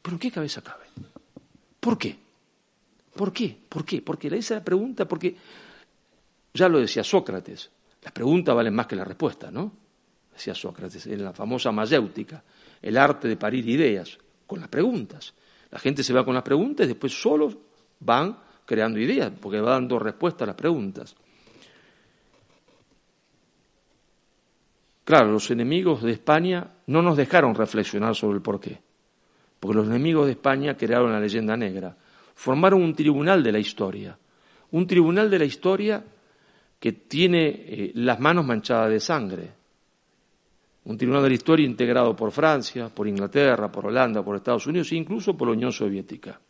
Pero 0.00 0.14
¿en 0.14 0.21
qué 0.21 0.30
cabeza 0.30 0.62
cabe? 0.62 0.85
¿Por 1.80 1.99
qué? 1.99 2.29
¿Por 3.20 3.34
qué? 3.34 3.54
¿Por 3.68 3.84
qué? 3.84 4.00
Porque 4.00 4.28
esa 4.28 4.54
es 4.54 4.60
la 4.60 4.64
pregunta, 4.64 5.06
porque 5.06 5.36
ya 6.54 6.70
lo 6.70 6.80
decía 6.80 7.04
Sócrates, 7.04 7.70
las 8.02 8.12
preguntas 8.14 8.54
valen 8.54 8.74
más 8.74 8.86
que 8.86 8.96
la 8.96 9.04
respuesta, 9.04 9.50
¿no? 9.50 9.70
Decía 10.32 10.54
Sócrates, 10.54 11.06
en 11.06 11.22
la 11.22 11.34
famosa 11.34 11.70
mayéutica, 11.70 12.42
el 12.80 12.96
arte 12.96 13.28
de 13.28 13.36
parir 13.36 13.68
ideas, 13.68 14.16
con 14.46 14.60
las 14.60 14.70
preguntas. 14.70 15.34
La 15.70 15.78
gente 15.78 16.02
se 16.02 16.14
va 16.14 16.24
con 16.24 16.32
las 16.32 16.42
preguntas 16.42 16.86
y 16.86 16.88
después 16.88 17.12
solo 17.12 17.52
van 18.00 18.38
creando 18.64 18.98
ideas, 18.98 19.30
porque 19.38 19.60
va 19.60 19.72
dando 19.72 19.98
respuesta 19.98 20.44
a 20.44 20.46
las 20.46 20.56
preguntas. 20.56 21.14
Claro, 25.04 25.30
los 25.30 25.50
enemigos 25.50 26.02
de 26.02 26.12
España 26.12 26.70
no 26.86 27.02
nos 27.02 27.18
dejaron 27.18 27.54
reflexionar 27.54 28.16
sobre 28.16 28.36
el 28.36 28.42
porqué, 28.42 28.80
porque 29.60 29.76
los 29.76 29.88
enemigos 29.88 30.24
de 30.24 30.32
España 30.32 30.74
crearon 30.74 31.12
la 31.12 31.20
leyenda 31.20 31.54
negra, 31.54 31.94
formaron 32.34 32.82
un 32.82 32.94
tribunal 32.94 33.42
de 33.42 33.52
la 33.52 33.58
historia, 33.58 34.16
un 34.72 34.87
tribunal 34.87 35.30
de 35.30 35.38
la 35.38 35.44
historia 35.44 36.04
que 36.78 36.92
tiene 36.92 37.49
eh, 37.49 37.92
las 37.94 38.18
manos 38.18 38.46
manchadas 38.46 38.90
de 38.90 39.00
sangre. 39.00 39.50
Un 40.84 40.96
tribunal 40.96 41.22
de 41.22 41.28
la 41.28 41.34
historia 41.34 41.66
integrado 41.66 42.16
por 42.16 42.32
Francia, 42.32 42.88
por 42.88 43.06
Inglaterra, 43.06 43.70
por 43.70 43.87
Holanda, 43.87 44.25
por 44.25 44.37
Estados 44.37 44.66
Unidos 44.66 44.90
e 44.92 44.96
incluso 44.96 45.37
por 45.37 45.49
la 45.49 45.52
Unión 45.52 45.72
Soviética. 45.72 46.40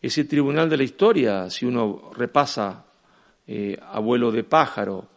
Ese 0.00 0.24
tribunal 0.24 0.68
de 0.68 0.76
la 0.76 0.82
historia, 0.82 1.48
si 1.48 1.64
uno 1.64 2.10
repasa 2.14 2.84
eh, 3.46 3.78
abuelo 3.90 4.30
de 4.30 4.44
pájaro 4.44 5.08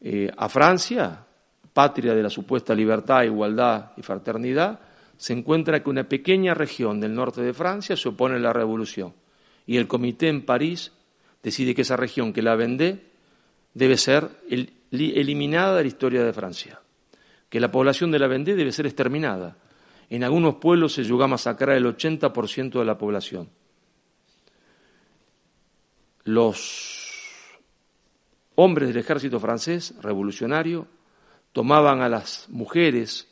eh, 0.00 0.30
a 0.36 0.48
Francia, 0.48 1.26
patria 1.72 2.14
de 2.14 2.22
la 2.22 2.30
supuesta 2.30 2.74
libertad, 2.74 3.24
igualdad 3.24 3.92
y 3.96 4.02
fraternidad, 4.02 4.78
se 5.22 5.32
encuentra 5.32 5.84
que 5.84 5.88
una 5.88 6.08
pequeña 6.08 6.52
región 6.52 6.98
del 6.98 7.14
norte 7.14 7.42
de 7.42 7.54
Francia 7.54 7.96
se 7.96 8.08
opone 8.08 8.34
a 8.34 8.40
la 8.40 8.52
revolución 8.52 9.14
y 9.64 9.76
el 9.76 9.86
comité 9.86 10.26
en 10.26 10.44
París 10.44 10.90
decide 11.44 11.76
que 11.76 11.82
esa 11.82 11.96
región 11.96 12.32
que 12.32 12.42
la 12.42 12.56
vende 12.56 13.06
debe 13.72 13.96
ser 13.96 14.30
eliminada 14.90 15.76
de 15.76 15.82
la 15.82 15.86
historia 15.86 16.24
de 16.24 16.32
Francia, 16.32 16.80
que 17.48 17.60
la 17.60 17.70
población 17.70 18.10
de 18.10 18.18
la 18.18 18.26
Vendée 18.26 18.56
debe 18.56 18.72
ser 18.72 18.86
exterminada. 18.86 19.56
En 20.10 20.24
algunos 20.24 20.56
pueblos 20.56 20.94
se 20.94 21.04
llegó 21.04 21.22
a 21.22 21.28
masacrar 21.28 21.76
el 21.76 21.86
80% 21.86 22.80
de 22.80 22.84
la 22.84 22.98
población. 22.98 23.48
Los 26.24 27.60
hombres 28.56 28.88
del 28.88 28.98
ejército 28.98 29.38
francés 29.38 29.94
revolucionario 30.02 30.88
tomaban 31.52 32.00
a 32.00 32.08
las 32.08 32.48
mujeres 32.48 33.31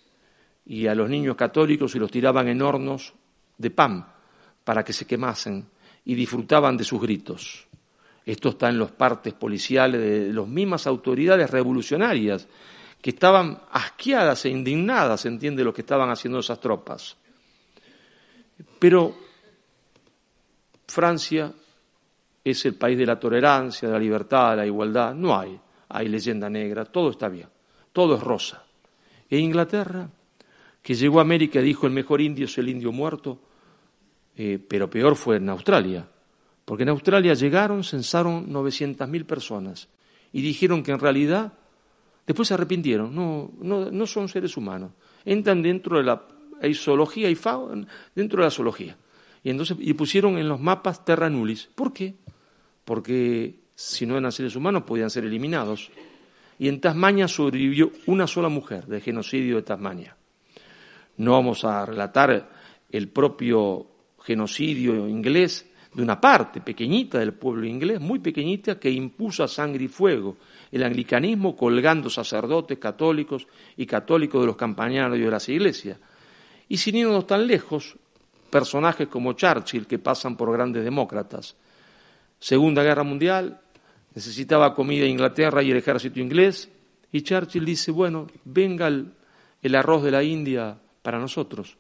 y 0.71 0.87
a 0.87 0.95
los 0.95 1.11
niños 1.11 1.35
católicos 1.35 1.97
y 1.97 1.99
los 1.99 2.13
tiraban 2.13 2.47
en 2.47 2.63
hornos 2.63 3.13
de 3.59 3.71
pan 3.73 4.07
para 4.63 4.85
que 4.85 4.93
se 4.93 5.05
quemasen 5.05 5.67
y 6.05 6.15
disfrutaban 6.15 6.77
de 6.77 6.85
sus 6.85 7.01
gritos. 7.03 7.67
Esto 8.25 8.51
está 8.51 8.69
en 8.69 8.79
los 8.79 8.93
partes 8.93 9.35
policiales 9.35 10.01
de 10.01 10.33
las 10.33 10.47
mismas 10.47 10.87
autoridades 10.87 11.51
revolucionarias 11.51 12.47
que 13.03 13.11
estaban 13.11 13.61
asqueadas 13.73 14.45
e 14.45 14.51
indignadas, 14.51 15.27
entiende 15.27 15.65
lo 15.65 15.75
que 15.75 15.81
estaban 15.81 16.09
haciendo 16.09 16.39
esas 16.39 16.61
tropas. 16.61 17.17
Pero 18.79 19.17
Francia 20.87 21.53
es 22.45 22.65
el 22.65 22.77
país 22.77 22.97
de 22.97 23.07
la 23.07 23.19
tolerancia, 23.19 23.89
de 23.89 23.95
la 23.95 24.01
libertad, 24.01 24.51
de 24.51 24.57
la 24.59 24.67
igualdad. 24.67 25.15
No 25.15 25.37
hay, 25.37 25.61
hay 25.89 26.09
leyenda 26.09 26.49
negra, 26.49 26.85
todo 26.85 27.11
está 27.11 27.29
bien, 27.29 27.49
todo 27.93 28.15
es 28.15 28.23
rosa. 28.23 28.63
E 29.29 29.37
Inglaterra, 29.37 30.09
que 30.83 30.95
llegó 30.95 31.19
a 31.19 31.23
América 31.23 31.61
dijo 31.61 31.87
el 31.87 31.93
mejor 31.93 32.21
indio 32.21 32.47
es 32.47 32.59
el 32.59 32.69
indio 32.69 32.93
muerto, 32.93 33.41
eh, 34.37 34.59
pero 34.67 34.89
peor 34.89 35.17
fue 35.17 35.37
en 35.37 35.49
Australia 35.49 36.09
porque 36.71 36.85
en 36.85 36.91
Australia 36.91 37.35
llegaron, 37.35 37.83
censaron 37.83 38.49
900.000 38.49 39.25
personas 39.25 39.89
y 40.33 40.41
dijeron 40.41 40.85
que 40.85 40.93
en 40.93 41.01
realidad, 41.01 41.53
después 42.25 42.47
se 42.47 42.55
arrepintieron, 42.55 43.13
no, 43.13 43.51
no, 43.61 43.91
no 43.91 44.07
son 44.07 44.29
seres 44.29 44.57
humanos, 44.57 44.93
entran 45.25 45.63
dentro 45.63 45.97
de 45.97 46.05
la 46.05 46.23
zoología 46.73 47.29
y 47.29 47.35
fauna, 47.35 47.89
dentro 48.15 48.39
de 48.39 48.45
la 48.45 48.53
zoología. 48.53 48.97
Y 49.43 49.51
entonces 49.51 49.79
y 49.81 49.95
pusieron 49.95 50.39
en 50.39 50.49
los 50.49 50.61
mapas 50.61 51.05
terra 51.05 51.29
nullis. 51.29 51.69
¿Por 51.75 51.93
qué? 51.93 52.15
Porque 52.85 53.59
si 53.75 54.07
no 54.07 54.17
eran 54.17 54.31
seres 54.31 54.55
humanos 54.55 54.85
podían 54.85 55.11
ser 55.11 55.25
eliminados. 55.25 55.91
Y 56.57 56.69
en 56.69 56.81
Tasmania 56.81 57.27
sobrevivió 57.27 57.91
una 58.07 58.29
sola 58.29 58.49
mujer 58.49 58.87
del 58.87 59.01
genocidio 59.01 59.57
de 59.57 59.63
Tasmania. 59.63 60.17
No 61.21 61.33
vamos 61.33 61.67
a 61.67 61.85
relatar 61.85 62.49
el 62.89 63.09
propio 63.11 63.87
genocidio 64.23 65.07
inglés, 65.07 65.67
de 65.93 66.03
una 66.03 66.19
parte 66.19 66.63
pequeñita 66.63 67.19
del 67.19 67.35
pueblo 67.35 67.67
inglés, 67.67 68.01
muy 68.01 68.21
pequeñita, 68.21 68.81
que 68.81 68.91
impuso 68.91 69.45
a 69.45 69.49
sangre 69.49 69.85
y 69.85 69.89
fuego 69.89 70.39
el 70.73 70.83
anglicanismo 70.83 71.55
colgando 71.55 72.09
sacerdotes 72.09 72.79
católicos 72.79 73.47
y 73.77 73.85
católicos 73.85 74.41
de 74.41 74.47
los 74.47 74.57
campañarios 74.57 75.19
de 75.19 75.31
las 75.31 75.47
iglesias. 75.51 75.99
Y 76.71 76.79
sin 76.79 76.97
irnos 76.97 77.27
tan 77.27 77.47
lejos, 77.47 77.97
personajes 78.49 79.07
como 79.09 79.35
Churchill, 79.35 79.87
que 79.87 79.99
pasan 79.99 80.39
por 80.39 80.51
grandes 80.51 80.85
demócratas. 80.85 81.55
Segunda 82.39 82.83
Guerra 82.83 83.03
Mundial, 83.03 83.61
necesitaba 84.15 84.75
comida 84.75 85.05
Inglaterra 85.05 85.63
y 85.63 85.71
el 85.71 85.77
ejército 85.77 86.19
inglés, 86.19 86.71
y 87.13 87.21
Churchill 87.21 87.67
dice, 87.67 87.91
bueno, 87.91 88.27
venga 88.47 88.89
el 88.89 89.75
arroz 89.75 90.03
de 90.03 90.13
la 90.13 90.23
India 90.23 90.79
para 91.11 91.19
nosotros. 91.21 91.77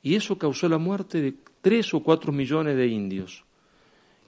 Y 0.00 0.14
eso 0.14 0.38
causó 0.38 0.68
la 0.68 0.78
muerte 0.78 1.20
de 1.20 1.34
tres 1.60 1.92
o 1.92 2.04
cuatro 2.04 2.30
millones 2.30 2.76
de 2.76 2.86
indios. 2.86 3.42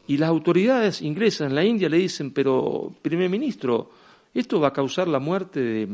Y 0.09 0.17
las 0.17 0.31
autoridades 0.31 1.01
inglesas 1.01 1.47
en 1.47 1.55
la 1.55 1.65
India 1.65 1.89
le 1.89 1.99
dicen, 1.99 2.33
pero, 2.33 2.93
primer 3.03 3.31
ministro, 3.31 3.93
esto 4.35 4.59
va 4.59 4.69
a 4.69 4.73
causar 4.73 5.07
la 5.07 5.21
muerte 5.21 5.61
de 5.61 5.89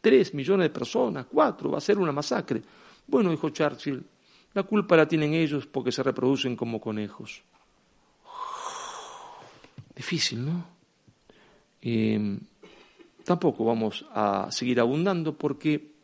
tres 0.00 0.32
millones 0.32 0.64
de 0.64 0.70
personas, 0.70 1.26
cuatro, 1.30 1.70
va 1.70 1.76
a 1.76 1.82
ser 1.82 1.98
una 1.98 2.10
masacre. 2.10 2.62
Bueno, 3.06 3.30
dijo 3.30 3.50
Churchill, 3.50 4.02
la 4.54 4.62
culpa 4.62 4.96
la 4.96 5.06
tienen 5.06 5.34
ellos 5.34 5.66
porque 5.66 5.92
se 5.92 6.02
reproducen 6.02 6.56
como 6.56 6.80
conejos. 6.80 7.42
Difícil, 9.94 10.46
¿no? 10.46 10.64
Eh, 11.82 12.38
tampoco 13.24 13.62
vamos 13.66 14.06
a 14.14 14.50
seguir 14.50 14.80
abundando 14.80 15.36
porque 15.36 15.97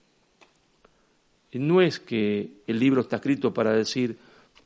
no 1.59 1.81
es 1.81 2.01
que 2.01 2.63
el 2.67 2.79
libro 2.79 3.03
está 3.03 3.17
escrito 3.17 3.53
para 3.53 3.73
decir 3.73 4.17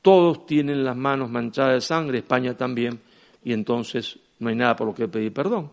todos 0.02 0.46
tienen 0.46 0.84
las 0.84 0.96
manos 0.96 1.30
manchadas 1.30 1.74
de 1.74 1.80
sangre, 1.80 2.18
España 2.18 2.56
también, 2.56 3.00
y 3.44 3.52
entonces 3.52 4.18
no 4.38 4.48
hay 4.48 4.54
nada 4.54 4.76
por 4.76 4.86
lo 4.86 4.94
que 4.94 5.08
pedir 5.08 5.32
perdón, 5.32 5.70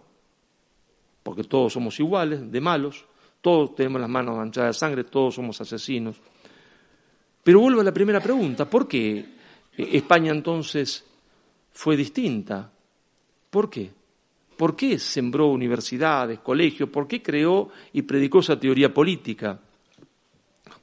porque 1.23 1.43
todos 1.43 1.73
somos 1.73 1.99
iguales, 1.99 2.51
de 2.51 2.61
malos, 2.61 3.05
todos 3.41 3.75
tenemos 3.75 4.01
las 4.01 4.09
manos 4.09 4.35
manchadas 4.35 4.75
de 4.75 4.79
sangre, 4.79 5.03
todos 5.03 5.35
somos 5.35 5.59
asesinos. 5.61 6.19
Pero 7.43 7.59
vuelvo 7.59 7.81
a 7.81 7.83
la 7.83 7.93
primera 7.93 8.19
pregunta, 8.19 8.67
¿por 8.67 8.87
qué 8.87 9.23
España 9.77 10.31
entonces 10.31 11.05
fue 11.71 11.95
distinta? 11.95 12.71
¿Por 13.49 13.69
qué? 13.69 13.91
¿Por 14.57 14.75
qué 14.75 14.97
sembró 14.97 15.47
universidades, 15.47 16.39
colegios? 16.39 16.89
¿Por 16.89 17.07
qué 17.07 17.21
creó 17.21 17.69
y 17.93 18.01
predicó 18.01 18.39
esa 18.39 18.59
teoría 18.59 18.93
política? 18.93 19.59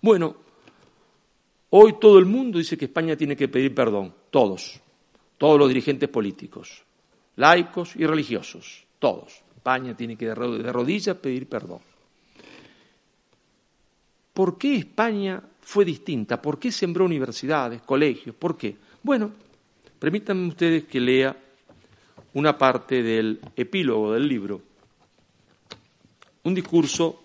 Bueno, 0.03 0.35
hoy 1.71 1.95
todo 2.01 2.19
el 2.19 2.27
mundo 2.27 2.59
dice 2.59 2.77
que 2.77 2.87
España 2.87 3.17
tiene 3.17 3.37
que 3.37 3.47
pedir 3.47 3.73
perdón, 3.73 4.13
todos, 4.31 4.81
todos 5.39 5.57
los 5.57 5.69
dirigentes 5.69 6.09
políticos, 6.09 6.83
laicos 7.37 7.95
y 7.95 8.05
religiosos, 8.05 8.85
todos. 8.99 9.43
España 9.55 9.97
tiene 9.97 10.17
que 10.17 10.27
de 10.27 10.35
rodillas 10.73 11.17
pedir 11.19 11.49
perdón. 11.49 11.79
¿Por 14.33 14.59
qué 14.59 14.75
España 14.75 15.41
fue 15.61 15.85
distinta? 15.85 16.43
¿Por 16.43 16.59
qué 16.59 16.73
sembró 16.73 17.05
universidades, 17.05 17.83
colegios? 17.83 18.35
¿Por 18.35 18.57
qué? 18.57 18.77
Bueno, 19.05 19.31
permítanme 20.01 20.49
ustedes 20.49 20.85
que 20.85 20.99
lea 20.99 21.37
una 22.35 22.59
parte 22.59 23.05
del 23.05 23.41
epílogo 23.55 24.15
del 24.15 24.27
libro. 24.27 24.63
Un 26.43 26.55
discurso 26.55 27.23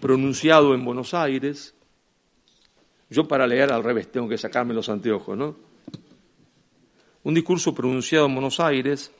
pronunciado 0.00 0.74
en 0.74 0.84
Buenos 0.84 1.14
Aires. 1.14 1.74
Yo 3.10 3.26
para 3.26 3.46
leer 3.46 3.72
al 3.72 3.82
revés 3.82 4.10
tengo 4.12 4.28
que 4.28 4.38
sacarme 4.38 4.74
los 4.74 4.88
anteojos, 4.88 5.36
¿no? 5.36 5.56
Un 7.24 7.34
discurso 7.34 7.74
pronunciado 7.74 8.26
en 8.26 8.34
Buenos 8.34 8.60
Aires 8.60 9.12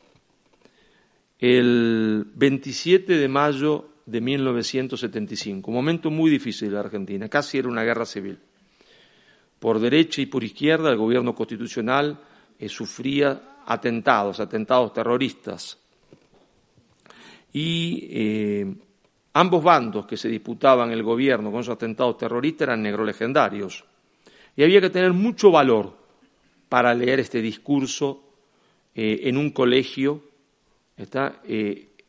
el 1.38 2.26
27 2.34 3.16
de 3.16 3.28
mayo 3.28 3.88
de 4.06 4.20
1975, 4.20 5.70
un 5.70 5.74
momento 5.74 6.10
muy 6.10 6.30
difícil 6.30 6.68
de 6.68 6.74
la 6.74 6.80
Argentina, 6.80 7.28
casi 7.28 7.58
era 7.58 7.68
una 7.68 7.84
guerra 7.84 8.06
civil. 8.06 8.38
Por 9.58 9.78
derecha 9.78 10.20
y 10.22 10.26
por 10.26 10.42
izquierda 10.42 10.90
el 10.90 10.96
gobierno 10.96 11.34
constitucional 11.34 12.18
eh, 12.58 12.68
sufría 12.68 13.58
atentados, 13.66 14.40
atentados 14.40 14.92
terroristas. 14.92 15.78
Y 17.52 18.08
eh, 18.10 18.74
ambos 19.40 19.62
bandos 19.62 20.06
que 20.06 20.16
se 20.16 20.28
disputaban 20.28 20.90
el 20.90 21.02
gobierno 21.02 21.50
con 21.50 21.60
esos 21.60 21.74
atentados 21.74 22.18
terroristas 22.18 22.66
eran 22.66 22.82
negros 22.82 23.06
legendarios. 23.06 23.84
Y 24.56 24.62
había 24.62 24.80
que 24.80 24.90
tener 24.90 25.12
mucho 25.12 25.50
valor 25.50 25.96
para 26.68 26.92
leer 26.94 27.20
este 27.20 27.40
discurso 27.40 28.22
eh, 28.94 29.20
en 29.24 29.36
un 29.36 29.50
colegio, 29.50 30.22
está, 30.96 31.40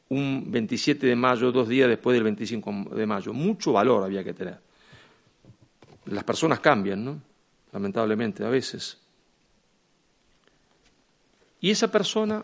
un 0.10 0.46
27 0.48 1.06
de 1.06 1.16
mayo, 1.16 1.52
dos 1.52 1.68
días 1.68 1.88
después 1.88 2.16
del 2.16 2.24
25 2.24 2.96
de 2.96 3.06
mayo. 3.06 3.34
Mucho 3.34 3.74
valor 3.74 4.04
había 4.04 4.24
que 4.24 4.34
tener. 4.34 4.58
Las 6.06 6.24
personas 6.24 6.60
cambian, 6.60 7.06
¿no? 7.06 7.22
Lamentablemente, 7.72 8.44
a 8.44 8.50
veces. 8.50 8.98
Y 11.62 11.70
esa 11.70 11.92
persona 11.92 12.44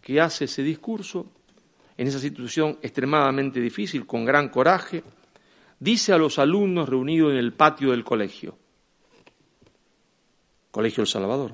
que 0.00 0.20
hace 0.20 0.46
ese 0.46 0.62
discurso, 0.62 1.26
en 1.96 2.08
esa 2.08 2.18
situación 2.18 2.78
extremadamente 2.82 3.60
difícil, 3.60 4.06
con 4.06 4.24
gran 4.24 4.48
coraje, 4.48 5.02
dice 5.78 6.12
a 6.12 6.18
los 6.18 6.38
alumnos 6.38 6.88
reunidos 6.88 7.32
en 7.32 7.38
el 7.38 7.52
patio 7.52 7.90
del 7.90 8.04
colegio, 8.04 8.58
Colegio 10.70 11.02
El 11.02 11.08
Salvador, 11.08 11.52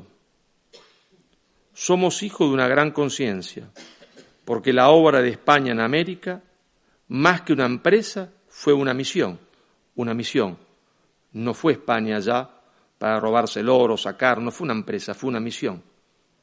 somos 1.73 2.23
hijos 2.23 2.49
de 2.49 2.55
una 2.55 2.69
gran 2.69 2.93
conciencia 2.93 3.71
porque 4.49 4.73
la 4.73 4.89
obra 4.89 5.21
de 5.21 5.29
España 5.29 5.73
en 5.73 5.81
América, 5.81 6.43
más 7.09 7.43
que 7.43 7.53
una 7.53 7.67
empresa, 7.67 8.33
fue 8.49 8.73
una 8.73 8.95
misión, 8.95 9.39
una 9.97 10.15
misión. 10.15 10.57
No 11.33 11.53
fue 11.53 11.73
España 11.73 12.17
allá 12.17 12.49
para 12.97 13.21
robarse 13.21 13.61
el 13.61 13.69
oro, 13.69 13.99
sacar, 13.99 14.41
no 14.41 14.51
fue 14.51 14.65
una 14.65 14.73
empresa, 14.73 15.13
fue 15.13 15.29
una 15.29 15.39
misión, 15.39 15.83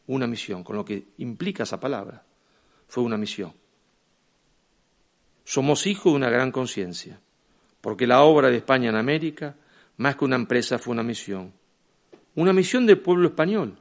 una 0.06 0.28
misión, 0.28 0.64
con 0.64 0.76
lo 0.76 0.86
que 0.86 1.14
implica 1.18 1.64
esa 1.64 1.80
palabra, 1.80 2.24
fue 2.88 3.04
una 3.04 3.18
misión. 3.18 3.52
Somos 5.56 5.88
hijos 5.88 6.12
de 6.12 6.18
una 6.18 6.30
gran 6.30 6.52
conciencia, 6.52 7.22
porque 7.80 8.06
la 8.06 8.24
obra 8.24 8.50
de 8.50 8.58
España 8.58 8.90
en 8.90 8.98
América, 8.98 9.56
más 9.96 10.18
que 10.18 10.26
una 10.26 10.36
empresa, 10.36 10.78
fue 10.78 10.92
una 10.92 11.02
misión. 11.02 11.54
Una 12.36 12.52
misión 12.52 12.86
del 12.86 13.00
pueblo 13.00 13.30
español, 13.30 13.80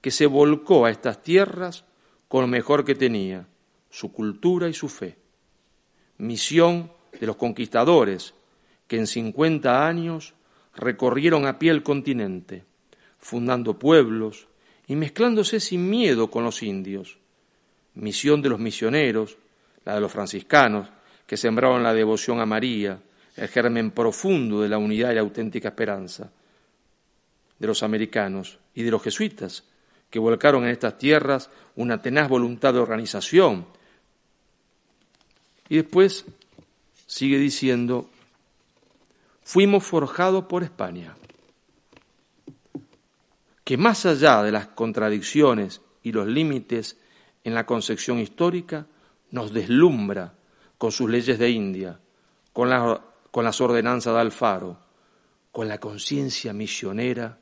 que 0.00 0.12
se 0.12 0.26
volcó 0.26 0.86
a 0.86 0.90
estas 0.90 1.20
tierras 1.20 1.84
con 2.28 2.42
lo 2.42 2.46
mejor 2.46 2.84
que 2.84 2.94
tenía, 2.94 3.48
su 3.90 4.12
cultura 4.12 4.68
y 4.68 4.74
su 4.74 4.88
fe. 4.88 5.16
Misión 6.18 6.92
de 7.18 7.26
los 7.26 7.34
conquistadores 7.34 8.34
que 8.86 8.98
en 8.98 9.08
50 9.08 9.84
años 9.84 10.34
recorrieron 10.76 11.46
a 11.46 11.58
pie 11.58 11.72
el 11.72 11.82
continente, 11.82 12.64
fundando 13.18 13.76
pueblos 13.76 14.46
y 14.86 14.94
mezclándose 14.94 15.58
sin 15.58 15.90
miedo 15.90 16.30
con 16.30 16.44
los 16.44 16.62
indios. 16.62 17.18
Misión 17.92 18.40
de 18.40 18.50
los 18.50 18.60
misioneros, 18.60 19.36
la 19.84 19.94
de 19.94 20.00
los 20.00 20.12
franciscanos, 20.12 20.88
que 21.26 21.36
sembraron 21.36 21.82
la 21.82 21.94
devoción 21.94 22.40
a 22.40 22.46
María, 22.46 23.00
el 23.36 23.48
germen 23.48 23.90
profundo 23.90 24.60
de 24.60 24.68
la 24.68 24.78
unidad 24.78 25.12
y 25.12 25.14
la 25.14 25.20
auténtica 25.20 25.68
esperanza. 25.68 26.30
De 27.58 27.66
los 27.66 27.82
americanos 27.82 28.58
y 28.74 28.82
de 28.82 28.90
los 28.90 29.02
jesuitas, 29.02 29.64
que 30.10 30.18
volcaron 30.18 30.64
en 30.64 30.70
estas 30.70 30.98
tierras 30.98 31.48
una 31.76 32.02
tenaz 32.02 32.28
voluntad 32.28 32.74
de 32.74 32.80
organización. 32.80 33.66
Y 35.68 35.76
después 35.76 36.26
sigue 37.06 37.38
diciendo, 37.38 38.10
fuimos 39.42 39.84
forjados 39.84 40.44
por 40.44 40.62
España, 40.62 41.16
que 43.64 43.76
más 43.76 44.04
allá 44.04 44.42
de 44.42 44.52
las 44.52 44.66
contradicciones 44.66 45.80
y 46.02 46.12
los 46.12 46.26
límites 46.26 46.98
en 47.44 47.54
la 47.54 47.64
concepción 47.64 48.18
histórica, 48.18 48.86
nos 49.32 49.52
deslumbra 49.52 50.32
con 50.78 50.92
sus 50.92 51.10
leyes 51.10 51.38
de 51.38 51.50
India, 51.50 51.98
con, 52.52 52.68
las 52.68 53.60
ordenanzas 53.60 54.14
de 54.14 54.20
Alfaro, 54.20 54.78
con 55.50 55.68
la 55.68 55.78
conciencia 55.78 56.52
misionera 56.52 57.38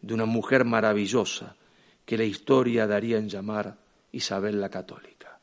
de 0.00 0.14
una 0.14 0.24
mujer 0.24 0.64
maravillosa, 0.64 1.56
que 2.04 2.16
la 2.16 2.24
historia 2.24 2.86
daría 2.86 3.18
en 3.18 3.28
llamar 3.28 3.76
Isabel 4.12 4.60
la 4.60 4.68
Católica. 4.68 5.38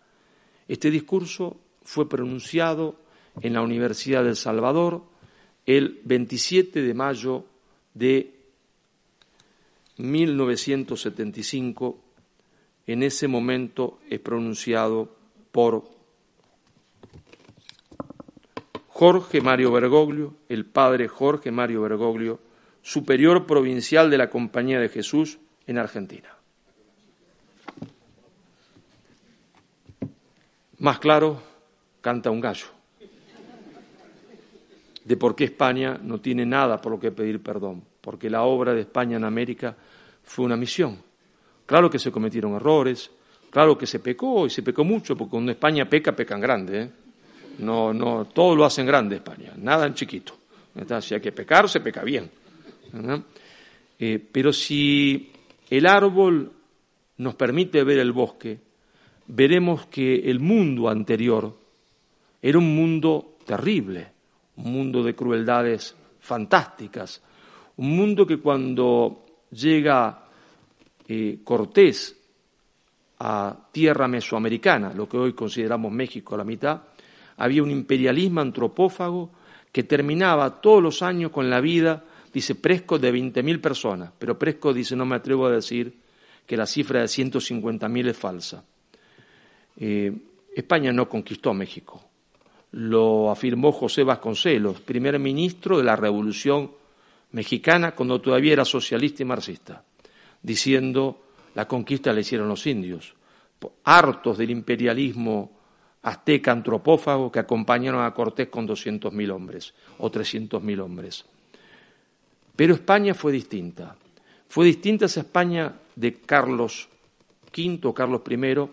Este 0.67 0.91
discurso 0.91 1.57
fue 1.81 2.09
pronunciado 2.09 2.95
en 3.41 3.53
la 3.53 3.61
Universidad 3.61 4.23
del 4.23 4.35
Salvador 4.35 5.03
el 5.65 6.01
27 6.03 6.81
de 6.81 6.93
mayo 6.93 7.45
de 7.93 8.35
1975. 9.97 11.99
En 12.87 13.03
ese 13.03 13.27
momento 13.27 13.99
es 14.09 14.19
pronunciado 14.19 15.18
por 15.51 15.83
Jorge 18.87 19.41
Mario 19.41 19.71
Bergoglio, 19.71 20.35
el 20.49 20.65
padre 20.65 21.07
Jorge 21.07 21.51
Mario 21.51 21.81
Bergoglio, 21.81 22.39
superior 22.81 23.45
provincial 23.45 24.09
de 24.09 24.17
la 24.17 24.29
Compañía 24.29 24.79
de 24.79 24.89
Jesús 24.89 25.39
en 25.67 25.77
Argentina. 25.77 26.35
Más 30.79 30.99
claro, 30.99 31.41
canta 32.01 32.31
un 32.31 32.39
gallo. 32.39 32.67
De 35.03 35.17
por 35.17 35.35
qué 35.35 35.45
España 35.45 35.99
no 36.01 36.21
tiene 36.21 36.45
nada 36.45 36.79
por 36.79 36.91
lo 36.93 36.99
que 36.99 37.11
pedir 37.11 37.41
perdón. 37.41 37.83
Porque 38.01 38.29
la 38.29 38.43
obra 38.43 38.73
de 38.73 38.81
España 38.81 39.17
en 39.17 39.25
América 39.25 39.75
fue 40.23 40.45
una 40.45 40.55
misión. 40.55 40.97
Claro 41.65 41.89
que 41.89 41.99
se 41.99 42.11
cometieron 42.11 42.53
errores, 42.55 43.11
claro 43.49 43.77
que 43.77 43.85
se 43.85 43.99
pecó 43.99 44.45
y 44.45 44.49
se 44.49 44.63
pecó 44.63 44.83
mucho, 44.83 45.15
porque 45.15 45.31
cuando 45.31 45.51
España 45.51 45.89
peca, 45.89 46.15
pecan 46.15 46.41
grande. 46.41 46.81
¿eh? 46.81 46.89
No, 47.59 47.93
no, 47.93 48.25
todo 48.25 48.55
lo 48.55 48.65
hacen 48.65 48.85
grande 48.85 49.17
España, 49.17 49.53
nada 49.57 49.85
en 49.85 49.93
chiquito. 49.93 50.37
Si 51.01 51.13
hay 51.13 51.21
que 51.21 51.31
pecar, 51.31 51.67
se 51.67 51.81
peca 51.81 52.03
bien. 52.03 52.29
Eh, 53.99 54.19
pero 54.31 54.53
si 54.53 55.31
el 55.69 55.85
árbol 55.85 56.51
nos 57.17 57.35
permite 57.35 57.83
ver 57.83 57.99
el 57.99 58.13
bosque, 58.13 58.59
veremos 59.27 59.87
que 59.87 60.15
el 60.15 60.39
mundo 60.39 60.89
anterior 60.89 61.55
era 62.41 62.57
un 62.57 62.75
mundo 62.75 63.37
terrible, 63.45 64.07
un 64.55 64.71
mundo 64.71 65.03
de 65.03 65.15
crueldades 65.15 65.95
fantásticas, 66.19 67.21
un 67.77 67.95
mundo 67.95 68.25
que 68.25 68.37
cuando 68.37 69.25
llega 69.51 70.25
eh, 71.07 71.39
Cortés 71.43 72.18
a 73.19 73.55
tierra 73.71 74.07
mesoamericana, 74.07 74.93
lo 74.93 75.07
que 75.07 75.17
hoy 75.17 75.33
consideramos 75.33 75.91
México 75.91 76.35
a 76.35 76.37
la 76.37 76.43
mitad, 76.43 76.81
había 77.37 77.63
un 77.63 77.71
imperialismo 77.71 78.41
antropófago 78.41 79.31
que 79.71 79.83
terminaba 79.83 80.61
todos 80.61 80.81
los 80.81 81.01
años 81.01 81.31
con 81.31 81.49
la 81.49 81.61
vida, 81.61 82.03
dice 82.33 82.55
Presco, 82.55 82.97
de 82.97 83.13
20.000 83.13 83.61
personas, 83.61 84.11
pero 84.17 84.39
Presco 84.39 84.73
dice, 84.73 84.95
no 84.95 85.05
me 85.05 85.15
atrevo 85.15 85.47
a 85.47 85.51
decir 85.51 85.93
que 86.45 86.57
la 86.57 86.65
cifra 86.65 87.01
de 87.01 87.05
150.000 87.05 88.09
es 88.09 88.17
falsa. 88.17 88.63
Eh, 89.77 90.11
España 90.55 90.91
no 90.91 91.07
conquistó 91.07 91.53
México. 91.53 92.03
Lo 92.71 93.29
afirmó 93.31 93.71
José 93.71 94.03
Vasconcelos, 94.03 94.81
primer 94.81 95.19
ministro 95.19 95.77
de 95.77 95.83
la 95.83 95.95
Revolución 95.95 96.71
Mexicana 97.31 97.91
cuando 97.91 98.19
todavía 98.19 98.53
era 98.53 98.65
socialista 98.65 99.23
y 99.23 99.25
marxista, 99.25 99.83
diciendo 100.41 101.28
la 101.55 101.67
conquista 101.67 102.13
la 102.13 102.21
hicieron 102.21 102.47
los 102.47 102.65
indios. 102.67 103.15
hartos 103.83 104.37
del 104.37 104.51
imperialismo 104.51 105.51
azteca 106.03 106.51
antropófago 106.51 107.31
que 107.31 107.39
acompañaron 107.39 108.03
a 108.03 108.13
Cortés 108.13 108.47
con 108.47 108.67
200.000 108.67 109.31
hombres 109.31 109.73
o 109.97 110.09
300.000 110.09 110.79
hombres. 110.79 111.25
Pero 112.55 112.73
España 112.73 113.13
fue 113.13 113.31
distinta. 113.31 113.95
Fue 114.47 114.65
distinta 114.65 115.05
esa 115.05 115.21
España 115.21 115.73
de 115.95 116.21
Carlos 116.21 116.89
V 117.55 117.93
Carlos 117.93 118.21
I 118.29 118.69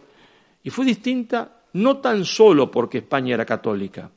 y 0.62 0.70
fue 0.70 0.84
distinta 0.84 1.62
no 1.74 1.98
tan 1.98 2.24
solo 2.24 2.70
porque 2.70 2.98
España 2.98 3.34
era 3.34 3.44
católica, 3.44 4.10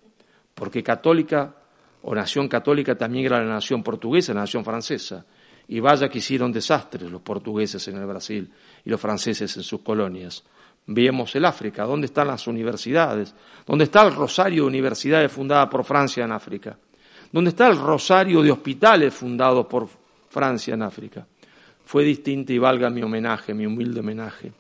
porque 0.54 0.84
católica 0.84 1.54
o 2.02 2.16
nación 2.16 2.48
católica 2.48 2.98
también 2.98 3.26
era 3.26 3.40
la 3.40 3.54
nación 3.54 3.84
portuguesa, 3.84 4.34
la 4.34 4.42
nación 4.42 4.64
francesa. 4.64 5.26
Y 5.70 5.80
vaya 5.80 6.10
que 6.10 6.18
hicieron 6.18 6.52
desastres 6.52 7.10
los 7.10 7.22
portugueses 7.22 7.88
en 7.88 7.98
el 7.98 8.06
Brasil 8.06 8.52
y 8.84 8.90
los 8.90 9.00
franceses 9.00 9.56
en 9.56 9.64
sus 9.64 9.82
colonias. 9.82 10.44
Veamos 10.88 11.36
el 11.36 11.46
África, 11.46 11.86
¿dónde 11.86 12.08
están 12.08 12.28
las 12.28 12.48
universidades? 12.48 13.36
¿Dónde 13.66 13.86
está 13.86 14.06
el 14.06 14.16
rosario 14.16 14.64
de 14.64 14.68
universidades 14.68 15.32
fundada 15.32 15.70
por 15.70 15.84
Francia 15.84 16.26
en 16.26 16.32
África? 16.32 16.78
¿Dónde 17.32 17.52
está 17.52 17.68
el 17.68 17.78
rosario 17.78 18.42
de 18.42 18.52
hospitales 18.52 19.14
fundados 19.14 19.68
por 19.68 19.88
Francia 20.30 20.74
en 20.74 20.82
África? 20.82 21.28
Fue 21.86 22.04
distinta 22.04 22.52
y 22.52 22.58
valga 22.58 22.90
mi 22.90 23.04
homenaje, 23.04 23.54
mi 23.54 23.68
humilde 23.68 24.00
homenaje, 24.00 24.52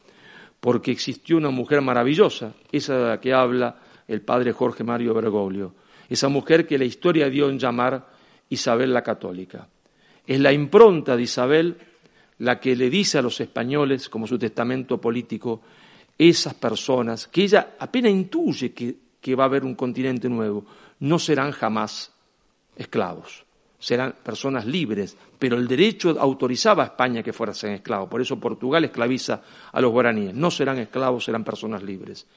porque 0.59 0.91
existió 0.91 1.37
una 1.37 1.49
mujer 1.49 1.81
maravillosa, 1.81 2.53
esa 2.71 2.95
de 2.95 3.07
la 3.09 3.19
que 3.19 3.33
habla 3.33 3.75
el 4.07 4.21
padre 4.21 4.51
Jorge 4.51 4.83
Mario 4.83 5.15
Bergoglio, 5.15 5.73
esa 6.07 6.29
mujer 6.29 6.67
que 6.67 6.77
la 6.77 6.85
historia 6.85 7.29
dio 7.29 7.49
en 7.49 7.57
llamar 7.57 8.07
Isabel 8.49 8.93
la 8.93 9.01
Católica. 9.01 9.67
Es 10.29 10.39
la 10.39 10.53
impronta 10.53 11.17
de 11.17 11.23
Isabel 11.23 11.75
la 12.37 12.59
que 12.59 12.75
le 12.75 12.91
dice 12.91 13.17
a 13.17 13.23
los 13.23 13.41
españoles, 13.41 14.09
como 14.09 14.27
su 14.27 14.37
testamento 14.37 15.01
político, 15.01 15.61
esas 16.15 16.53
personas 16.53 17.25
que 17.25 17.41
ella 17.41 17.73
apenas 17.79 18.11
intuye 18.11 18.71
que, 18.71 19.35
va 19.35 19.45
a 19.45 19.47
haber 19.47 19.65
un 19.65 19.73
continente 19.73 20.29
nuevo, 20.29 20.67
no 20.99 21.17
serán 21.17 21.51
jamás 21.51 22.13
esclavos, 22.75 23.43
serán 23.79 24.17
personas 24.21 24.67
libres, 24.67 25.17
pero 25.39 25.57
el 25.57 25.67
derecho 25.67 26.15
autorizaba 26.19 26.83
a 26.83 26.87
España 26.87 27.23
que 27.23 27.33
fueran 27.33 27.55
esclavos, 27.73 28.07
por 28.07 28.21
eso 28.21 28.39
Portugal 28.39 28.85
esclaviza 28.85 29.41
a 29.71 29.81
los 29.81 29.91
guaraníes, 29.91 30.35
no 30.35 30.51
serán 30.51 30.77
esclavos, 30.77 31.25
serán 31.25 31.43
personas 31.43 31.81
libres. 31.81 32.27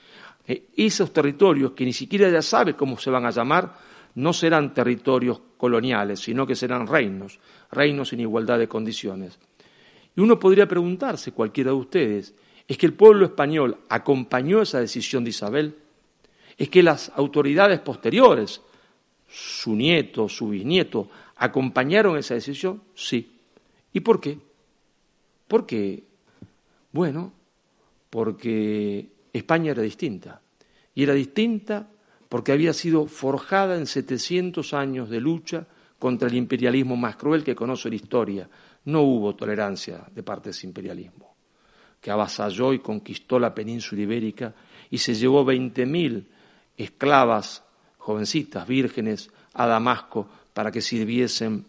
Eh, 0.47 0.69
esos 0.79 1.13
territorios 1.13 1.73
que 1.73 1.85
ni 1.85 1.93
siquiera 1.93 2.31
ya 2.31 2.41
sabe 2.41 2.73
cómo 2.75 2.97
se 2.97 3.11
van 3.11 3.27
a 3.27 3.31
llamar, 3.31 3.77
no 4.15 4.33
serán 4.33 4.73
territorios 4.73 5.39
coloniales, 5.63 6.19
sino 6.19 6.45
que 6.45 6.57
serán 6.57 6.89
reinos, 6.89 7.39
reinos 7.71 8.13
en 8.13 8.19
igualdad 8.19 8.59
de 8.59 8.67
condiciones. 8.67 9.39
Y 10.17 10.21
uno 10.21 10.37
podría 10.37 10.67
preguntarse, 10.67 11.31
cualquiera 11.31 11.71
de 11.71 11.77
ustedes, 11.77 12.35
¿es 12.67 12.77
que 12.77 12.87
el 12.87 12.95
pueblo 12.95 13.27
español 13.27 13.79
acompañó 13.89 14.61
esa 14.61 14.81
decisión 14.81 15.23
de 15.23 15.31
Isabel? 15.31 15.77
¿Es 16.59 16.69
que 16.69 16.83
las 16.83 17.13
autoridades 17.15 17.79
posteriores, 17.79 18.61
su 19.29 19.77
nieto, 19.77 20.29
su 20.29 20.49
bisnieto, 20.49 21.09
acompañaron 21.37 22.19
esa 22.19 22.35
decisión? 22.35 22.83
Sí. 22.97 23.31
¿Y 23.93 24.01
por 24.01 24.21
qué? 24.21 24.37
Porque, 25.47 26.03
bueno, 26.91 27.33
porque 28.11 29.07
España 29.33 29.71
era 29.71 29.83
distinta. 29.83 30.41
Y 30.93 31.05
era 31.05 31.15
distinta 31.15 31.89
porque 32.33 32.53
había 32.53 32.73
sido 32.73 33.09
forjada 33.09 33.77
en 33.77 33.87
700 33.87 34.73
años 34.73 35.11
de 35.11 35.21
lucha 35.21 35.67
contra 35.99 36.29
el 36.29 36.35
imperialismo 36.35 36.97
más 36.97 37.17
cruel 37.17 37.45
que 37.45 37.55
conoce 37.55 37.91
la 37.91 37.97
historia. 37.97 38.49
No 38.87 39.03
hubo 39.03 39.37
tolerancia 39.37 40.07
de 40.11 40.23
parte 40.23 40.45
de 40.45 40.53
ese 40.53 40.67
imperialismo, 40.67 41.37
que 42.01 42.11
avasalló 42.11 42.73
y 42.73 42.79
conquistó 42.79 43.39
la 43.39 43.55
península 43.55 44.01
ibérica 44.01 44.55
y 44.89 44.97
se 44.97 45.15
llevó 45.15 45.45
20.000 45.45 46.25
esclavas, 46.79 47.65
jovencitas, 47.99 48.67
vírgenes, 48.67 49.31
a 49.53 49.67
Damasco 49.67 50.27
para 50.55 50.73
que 50.73 50.81
sirviesen 50.81 51.67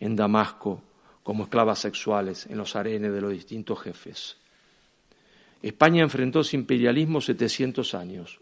en 0.00 0.16
Damasco 0.16 0.82
como 1.22 1.44
esclavas 1.44 1.78
sexuales 1.78 2.44
en 2.44 2.58
los 2.58 2.76
arenes 2.76 3.10
de 3.10 3.22
los 3.22 3.32
distintos 3.32 3.80
jefes. 3.80 4.36
España 5.62 6.02
enfrentó 6.02 6.40
ese 6.40 6.58
imperialismo 6.58 7.22
700 7.22 7.94
años 7.94 8.38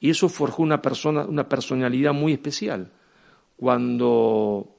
y 0.00 0.10
eso 0.10 0.28
forjó 0.28 0.62
una, 0.62 0.80
persona, 0.80 1.24
una 1.24 1.48
personalidad 1.48 2.12
muy 2.12 2.32
especial. 2.32 2.90
Cuando 3.56 4.76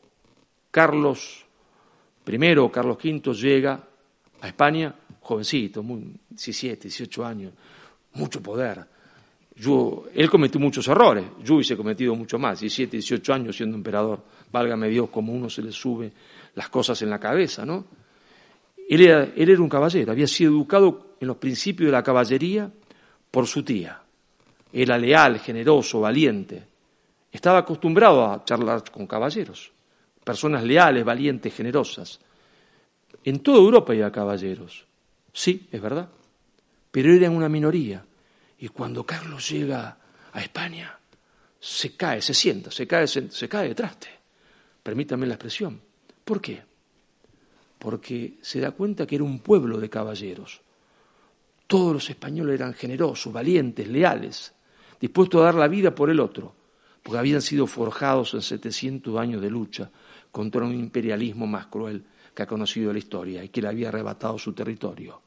Carlos 0.72 1.46
I 2.28 2.70
Carlos 2.72 2.98
V 3.04 3.34
llega 3.34 3.84
a 4.42 4.48
España, 4.48 4.94
jovencito, 5.22 5.82
muy, 5.82 6.14
17, 6.30 6.84
18 6.84 7.26
años, 7.26 7.54
mucho 8.14 8.42
poder. 8.42 8.86
Él 10.14 10.30
cometió 10.30 10.60
muchos 10.60 10.88
errores, 10.88 11.26
yo 11.44 11.56
hubiese 11.56 11.76
cometido 11.76 12.16
mucho 12.16 12.38
más, 12.38 12.60
17, 12.60 12.98
18 12.98 13.34
años 13.34 13.56
siendo 13.56 13.76
emperador. 13.76 14.24
Válgame 14.52 14.90
Dios, 14.90 15.10
como 15.10 15.34
uno 15.34 15.50
se 15.50 15.62
le 15.62 15.72
sube 15.72 16.12
las 16.54 16.70
cosas 16.70 17.02
en 17.02 17.10
la 17.10 17.20
cabeza, 17.20 17.66
¿no? 17.66 17.86
Él 18.88 19.02
era, 19.02 19.62
un 19.62 19.68
caballero, 19.68 20.12
había 20.12 20.28
sido 20.28 20.52
educado 20.52 21.16
en 21.20 21.28
los 21.28 21.38
principios 21.38 21.88
de 21.88 21.92
la 21.92 22.04
caballería 22.04 22.72
por 23.32 23.48
su 23.48 23.64
tía. 23.64 24.02
Era 24.78 24.98
leal, 24.98 25.40
generoso, 25.40 26.02
valiente. 26.02 26.64
Estaba 27.32 27.60
acostumbrado 27.60 28.26
a 28.26 28.44
charlar 28.46 28.84
con 28.92 29.08
caballeros, 29.08 29.72
personas 30.24 30.64
leales, 30.64 31.04
valientes, 31.04 31.54
generosas. 31.54 32.20
En 33.24 33.40
toda 33.40 33.58
Europa 33.58 33.94
había 33.94 34.12
caballeros. 34.12 34.86
Sí, 35.34 35.68
es 35.72 35.82
verdad. 35.82 36.10
Pero 36.92 37.14
eran 37.14 37.36
una 37.36 37.50
minoría. 37.50 38.06
Y 38.60 38.68
cuando 38.70 39.06
Carlos 39.06 39.50
llega 39.50 39.98
a 40.32 40.42
España, 40.42 40.98
se 41.60 41.96
cae, 41.96 42.22
se 42.22 42.34
sienta, 42.34 42.72
se 42.72 42.86
cae, 42.86 43.08
se, 43.08 43.32
se 43.32 43.50
cae 43.50 43.70
de 43.70 43.76
traste. 43.76 44.10
Permítanme 44.84 45.26
la 45.28 45.34
expresión. 45.34 45.82
¿Por 46.24 46.42
qué? 46.42 46.62
porque 47.78 48.38
se 48.42 48.60
da 48.60 48.72
cuenta 48.72 49.06
que 49.06 49.16
era 49.16 49.24
un 49.24 49.40
pueblo 49.40 49.80
de 49.80 49.90
caballeros. 49.90 50.62
Todos 51.68 51.94
los 51.94 52.10
españoles 52.10 52.56
eran 52.56 52.74
generosos, 52.74 53.32
valientes, 53.32 53.88
leales, 53.88 54.54
dispuestos 55.00 55.42
a 55.42 55.46
dar 55.46 55.56
la 55.56 55.68
vida 55.68 55.94
por 55.94 56.10
el 56.10 56.20
otro, 56.20 56.54
porque 57.04 57.20
habían 57.20 57.42
sido 57.42 57.68
forjados 57.68 58.34
en 58.34 58.42
700 58.42 59.18
años 59.18 59.42
de 59.42 59.50
lucha 59.50 59.90
contra 60.32 60.64
un 60.66 60.74
imperialismo 60.74 61.48
más 61.48 61.68
cruel 61.68 62.04
que 62.34 62.44
ha 62.44 62.48
conocido 62.48 62.94
la 62.94 63.00
historia 63.00 63.44
y 63.44 63.50
que 63.50 63.62
le 63.62 63.70
había 63.70 63.90
arrebatado 63.90 64.38
su 64.38 64.54
territorio. 64.54 65.22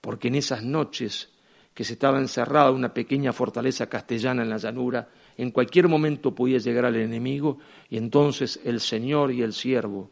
Porque 0.00 0.28
en 0.28 0.36
esas 0.36 0.62
noches 0.62 1.30
que 1.74 1.84
se 1.84 1.94
estaba 1.94 2.18
encerrada 2.18 2.70
una 2.70 2.92
pequeña 2.92 3.32
fortaleza 3.32 3.88
castellana 3.88 4.42
en 4.42 4.50
la 4.50 4.58
llanura, 4.58 5.08
en 5.36 5.50
cualquier 5.50 5.88
momento 5.88 6.34
podía 6.34 6.58
llegar 6.58 6.84
al 6.84 6.96
enemigo 6.96 7.58
y 7.88 7.96
entonces 7.96 8.60
el 8.64 8.80
Señor 8.80 9.32
y 9.32 9.42
el 9.42 9.52
siervo, 9.52 10.10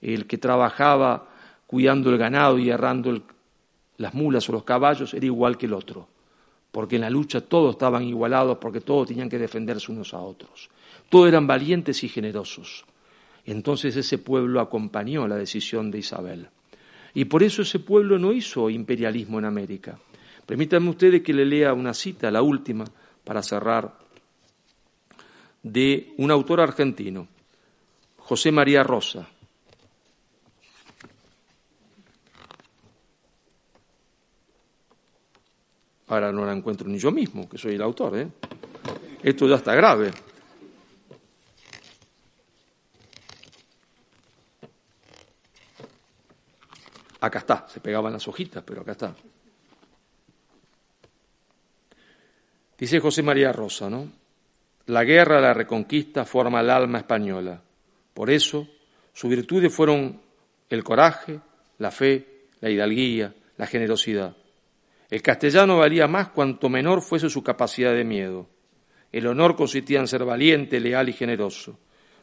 el 0.00 0.26
que 0.26 0.38
trabajaba 0.38 1.28
cuidando 1.66 2.10
el 2.10 2.18
ganado 2.18 2.58
y 2.58 2.70
errando 2.70 3.22
las 3.98 4.14
mulas 4.14 4.48
o 4.48 4.52
los 4.52 4.64
caballos 4.64 5.12
era 5.14 5.26
igual 5.26 5.58
que 5.58 5.66
el 5.66 5.74
otro, 5.74 6.08
porque 6.76 6.96
en 6.96 7.00
la 7.00 7.08
lucha 7.08 7.40
todos 7.40 7.76
estaban 7.76 8.02
igualados, 8.02 8.58
porque 8.58 8.82
todos 8.82 9.08
tenían 9.08 9.30
que 9.30 9.38
defenderse 9.38 9.90
unos 9.90 10.12
a 10.12 10.18
otros. 10.18 10.68
Todos 11.08 11.26
eran 11.26 11.46
valientes 11.46 12.04
y 12.04 12.08
generosos. 12.10 12.84
Entonces 13.46 13.96
ese 13.96 14.18
pueblo 14.18 14.60
acompañó 14.60 15.26
la 15.26 15.36
decisión 15.36 15.90
de 15.90 16.00
Isabel. 16.00 16.50
Y 17.14 17.24
por 17.24 17.42
eso 17.42 17.62
ese 17.62 17.78
pueblo 17.78 18.18
no 18.18 18.30
hizo 18.30 18.68
imperialismo 18.68 19.38
en 19.38 19.46
América. 19.46 19.98
Permítanme 20.44 20.90
ustedes 20.90 21.22
que 21.22 21.32
le 21.32 21.46
lea 21.46 21.72
una 21.72 21.94
cita, 21.94 22.30
la 22.30 22.42
última, 22.42 22.84
para 23.24 23.42
cerrar, 23.42 23.96
de 25.62 26.12
un 26.18 26.30
autor 26.30 26.60
argentino, 26.60 27.26
José 28.18 28.52
María 28.52 28.82
Rosa, 28.82 29.26
Ahora 36.08 36.30
no 36.30 36.44
la 36.44 36.52
encuentro 36.52 36.88
ni 36.88 36.98
yo 36.98 37.10
mismo, 37.10 37.48
que 37.48 37.58
soy 37.58 37.74
el 37.74 37.82
autor. 37.82 38.18
¿eh? 38.18 38.28
Esto 39.22 39.48
ya 39.48 39.56
está 39.56 39.74
grave. 39.74 40.12
Acá 47.20 47.40
está, 47.40 47.66
se 47.68 47.80
pegaban 47.80 48.12
las 48.12 48.28
hojitas, 48.28 48.62
pero 48.64 48.82
acá 48.82 48.92
está. 48.92 49.16
Dice 52.78 53.00
José 53.00 53.22
María 53.22 53.52
Rosa, 53.52 53.88
¿no? 53.88 54.06
La 54.86 55.02
guerra, 55.02 55.40
la 55.40 55.54
reconquista 55.54 56.24
forma 56.24 56.60
el 56.60 56.70
alma 56.70 56.98
española. 56.98 57.60
Por 58.14 58.30
eso, 58.30 58.68
sus 59.12 59.30
virtudes 59.30 59.74
fueron 59.74 60.20
el 60.68 60.84
coraje, 60.84 61.40
la 61.78 61.90
fe, 61.90 62.48
la 62.60 62.70
hidalguía, 62.70 63.34
la 63.56 63.66
generosidad. 63.66 64.36
El 65.10 65.22
castellano 65.22 65.78
valía 65.78 66.06
más 66.06 66.28
cuanto 66.28 66.68
menor 66.68 67.00
fuese 67.00 67.30
su 67.30 67.42
capacidad 67.42 67.92
de 67.92 68.04
miedo. 68.04 68.48
El 69.12 69.26
honor 69.26 69.56
consistía 69.56 70.00
en 70.00 70.08
ser 70.08 70.24
valiente, 70.24 70.80
leal 70.80 71.08
y 71.08 71.12
generoso. 71.12 71.78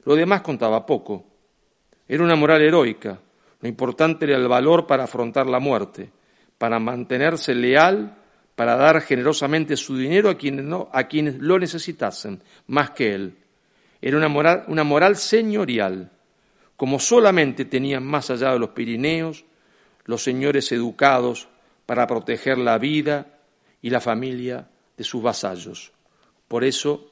Lo 0.06 0.16
demás 0.16 0.42
contaba 0.42 0.86
poco. 0.86 1.26
Era 2.08 2.24
una 2.24 2.36
moral 2.36 2.62
heroica. 2.62 3.20
Lo 3.62 3.70
importante 3.70 4.26
era 4.26 4.36
el 4.36 4.48
valor 4.48 4.86
para 4.86 5.06
afrontar 5.06 5.48
la 5.48 5.60
muerte, 5.60 6.12
para 6.58 6.80
mantenerse 6.80 7.56
leal 7.56 8.18
para 8.56 8.76
dar 8.76 9.02
generosamente 9.02 9.76
su 9.76 9.98
dinero 9.98 10.30
a 10.30 11.04
quienes, 11.08 11.36
lo 11.40 11.58
necesitasen, 11.58 12.42
más 12.68 12.92
que 12.92 13.14
él. 13.16 13.38
Era 14.02 14.18
una 14.18 14.28
moral, 14.28 14.66
una 14.68 14.84
moral 14.84 15.16
señorial, 15.16 16.12
como 16.76 17.00
solamente 17.00 17.66
tenían 17.66 18.04
más 18.04 18.30
allá 18.30 18.52
de 18.52 18.60
los 18.60 18.70
Pirineos 18.70 19.46
los 20.06 20.22
señores 20.22 20.72
educados 20.72 21.48
para 21.86 22.08
proteger 22.08 22.58
la 22.58 22.78
vida 22.78 23.40
y 23.82 23.90
la 23.90 24.00
familia 24.00 24.70
de 24.96 25.04
sus 25.04 25.22
vasallos. 25.22 25.92
Por 26.48 26.64
eso, 26.64 27.12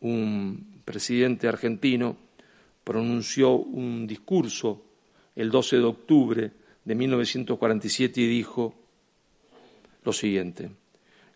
un 0.00 0.82
presidente 0.84 1.48
argentino 1.48 2.16
pronunció 2.84 3.52
un 3.52 4.06
discurso 4.06 4.82
el 5.34 5.50
12 5.50 5.76
de 5.76 5.84
octubre 5.84 6.52
de 6.84 6.94
1947 6.94 8.20
y 8.20 8.26
dijo 8.26 8.74
lo 10.04 10.12
siguiente, 10.12 10.70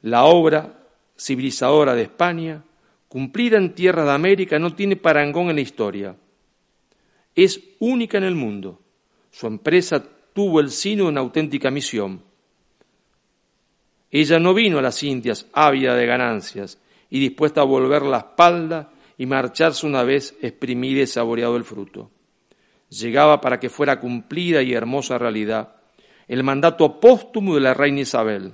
la 0.02 0.24
obra 0.24 0.78
civilizadora 1.18 1.94
de 1.94 2.02
España, 2.02 2.62
cumplida 3.08 3.56
en 3.56 3.74
tierra 3.74 4.04
de 4.04 4.12
América, 4.12 4.58
no 4.58 4.74
tiene 4.74 4.96
parangón 4.96 5.48
en 5.48 5.56
la 5.56 5.62
historia. 5.62 6.16
Es 7.34 7.61
única 7.78 8.18
en 8.18 8.24
el 8.24 8.34
mundo. 8.34 8.80
Su 9.30 9.46
empresa 9.46 10.04
tuvo 10.38 10.61
el 10.61 10.70
sino 10.70 11.09
una 11.09 11.18
auténtica 11.18 11.68
misión. 11.68 12.22
Ella 14.09 14.38
no 14.38 14.55
vino 14.55 14.79
a 14.79 14.83
las 14.83 15.03
Indias 15.03 15.48
ávida 15.53 15.96
de 15.96 16.07
ganancias 16.07 16.79
y 17.11 17.18
dispuesta 17.18 17.62
a 17.62 17.64
volver 17.64 18.03
la 18.03 18.18
espalda 18.18 18.92
y 19.16 19.27
marcharse 19.27 19.85
una 19.85 20.05
vez 20.05 20.37
exprimido 20.40 21.03
y 21.03 21.09
saboreado 21.09 21.57
el 21.57 21.64
fruto. 21.64 22.12
Llegaba 22.88 23.40
para 23.40 23.59
que 23.59 23.68
fuera 23.68 23.98
cumplida 23.98 24.62
y 24.62 24.74
hermosa 24.74 25.18
realidad 25.18 25.74
el 26.29 26.44
mandato 26.44 27.01
póstumo 27.01 27.57
de 27.57 27.61
la 27.62 27.74
reina 27.74 28.03
Isabel 28.03 28.53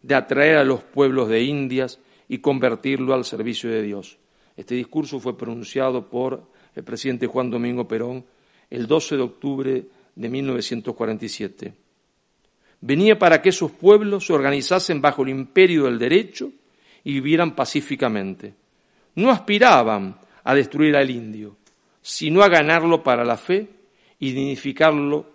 de 0.00 0.14
atraer 0.14 0.56
a 0.56 0.64
los 0.64 0.82
pueblos 0.82 1.28
de 1.28 1.42
Indias 1.42 2.00
y 2.26 2.38
convertirlo 2.38 3.12
al 3.12 3.26
servicio 3.26 3.68
de 3.68 3.82
Dios. 3.82 4.16
Este 4.56 4.74
discurso 4.74 5.20
fue 5.20 5.36
pronunciado 5.36 6.08
por 6.08 6.50
el 6.74 6.84
presidente 6.84 7.26
Juan 7.26 7.50
Domingo 7.50 7.86
Perón 7.86 8.24
el 8.70 8.86
12 8.86 9.16
de 9.16 9.22
octubre 9.22 9.86
de 10.18 10.28
1947. 10.28 11.74
Venía 12.80 13.18
para 13.18 13.40
que 13.40 13.48
esos 13.48 13.70
pueblos 13.70 14.26
se 14.26 14.32
organizasen 14.32 15.00
bajo 15.00 15.22
el 15.22 15.30
imperio 15.30 15.84
del 15.84 15.98
derecho 15.98 16.52
y 17.04 17.14
vivieran 17.14 17.56
pacíficamente 17.56 18.54
no 19.18 19.30
aspiraban 19.30 20.16
a 20.44 20.54
destruir 20.54 20.96
al 20.96 21.10
indio, 21.10 21.56
sino 22.00 22.42
a 22.42 22.48
ganarlo 22.48 23.02
para 23.02 23.24
la 23.24 23.36
fe 23.36 23.68
y 24.20 24.30
dignificarlo 24.30 25.26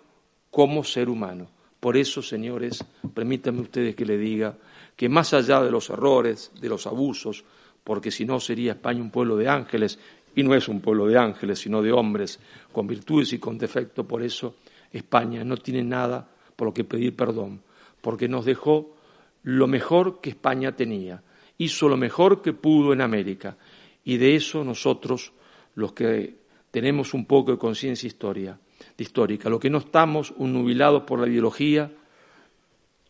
como 0.50 0.82
ser 0.82 1.10
humano. 1.10 1.48
Por 1.80 1.98
eso, 1.98 2.22
señores, 2.22 2.82
permítanme 3.12 3.60
ustedes 3.60 3.94
que 3.94 4.06
le 4.06 4.16
diga 4.16 4.56
que 4.96 5.10
más 5.10 5.34
allá 5.34 5.60
de 5.60 5.70
los 5.70 5.90
errores, 5.90 6.50
de 6.58 6.68
los 6.70 6.86
abusos, 6.86 7.44
porque 7.84 8.10
si 8.10 8.24
no 8.24 8.40
sería 8.40 8.72
España 8.72 9.02
un 9.02 9.10
pueblo 9.10 9.36
de 9.36 9.48
ángeles, 9.48 9.98
y 10.34 10.42
no 10.42 10.54
es 10.54 10.66
un 10.66 10.80
pueblo 10.80 11.06
de 11.06 11.18
ángeles, 11.18 11.58
sino 11.58 11.82
de 11.82 11.92
hombres 11.92 12.40
con 12.72 12.86
virtudes 12.86 13.34
y 13.34 13.38
con 13.38 13.58
defectos, 13.58 14.06
por 14.06 14.22
eso 14.22 14.56
España 14.94 15.44
no 15.44 15.56
tiene 15.56 15.82
nada 15.82 16.28
por 16.56 16.68
lo 16.68 16.74
que 16.74 16.84
pedir 16.84 17.16
perdón, 17.16 17.60
porque 18.00 18.28
nos 18.28 18.44
dejó 18.44 18.96
lo 19.42 19.66
mejor 19.66 20.20
que 20.20 20.30
España 20.30 20.76
tenía, 20.76 21.22
hizo 21.58 21.88
lo 21.88 21.96
mejor 21.96 22.40
que 22.40 22.52
pudo 22.52 22.92
en 22.92 23.00
América, 23.00 23.56
y 24.04 24.16
de 24.16 24.36
eso 24.36 24.64
nosotros, 24.64 25.32
los 25.74 25.92
que 25.92 26.36
tenemos 26.70 27.12
un 27.12 27.26
poco 27.26 27.52
de 27.52 27.58
conciencia 27.58 28.06
historia, 28.06 28.58
histórica, 28.96 29.48
los 29.48 29.60
que 29.60 29.70
no 29.70 29.78
estamos 29.78 30.32
nubilados 30.38 31.02
por 31.02 31.18
la 31.18 31.26
ideología, 31.26 31.90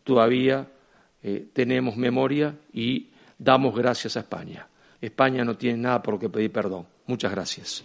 todavía 0.03 0.67
eh, 1.21 1.47
tenemos 1.53 1.97
memoria 1.97 2.55
y 2.73 3.09
damos 3.37 3.75
gracias 3.75 4.17
a 4.17 4.21
España. 4.21 4.67
España 4.99 5.43
no 5.43 5.55
tiene 5.55 5.77
nada 5.77 6.01
por 6.01 6.15
lo 6.15 6.19
que 6.19 6.29
pedir 6.29 6.51
perdón. 6.51 6.87
Muchas 7.05 7.31
gracias. 7.31 7.83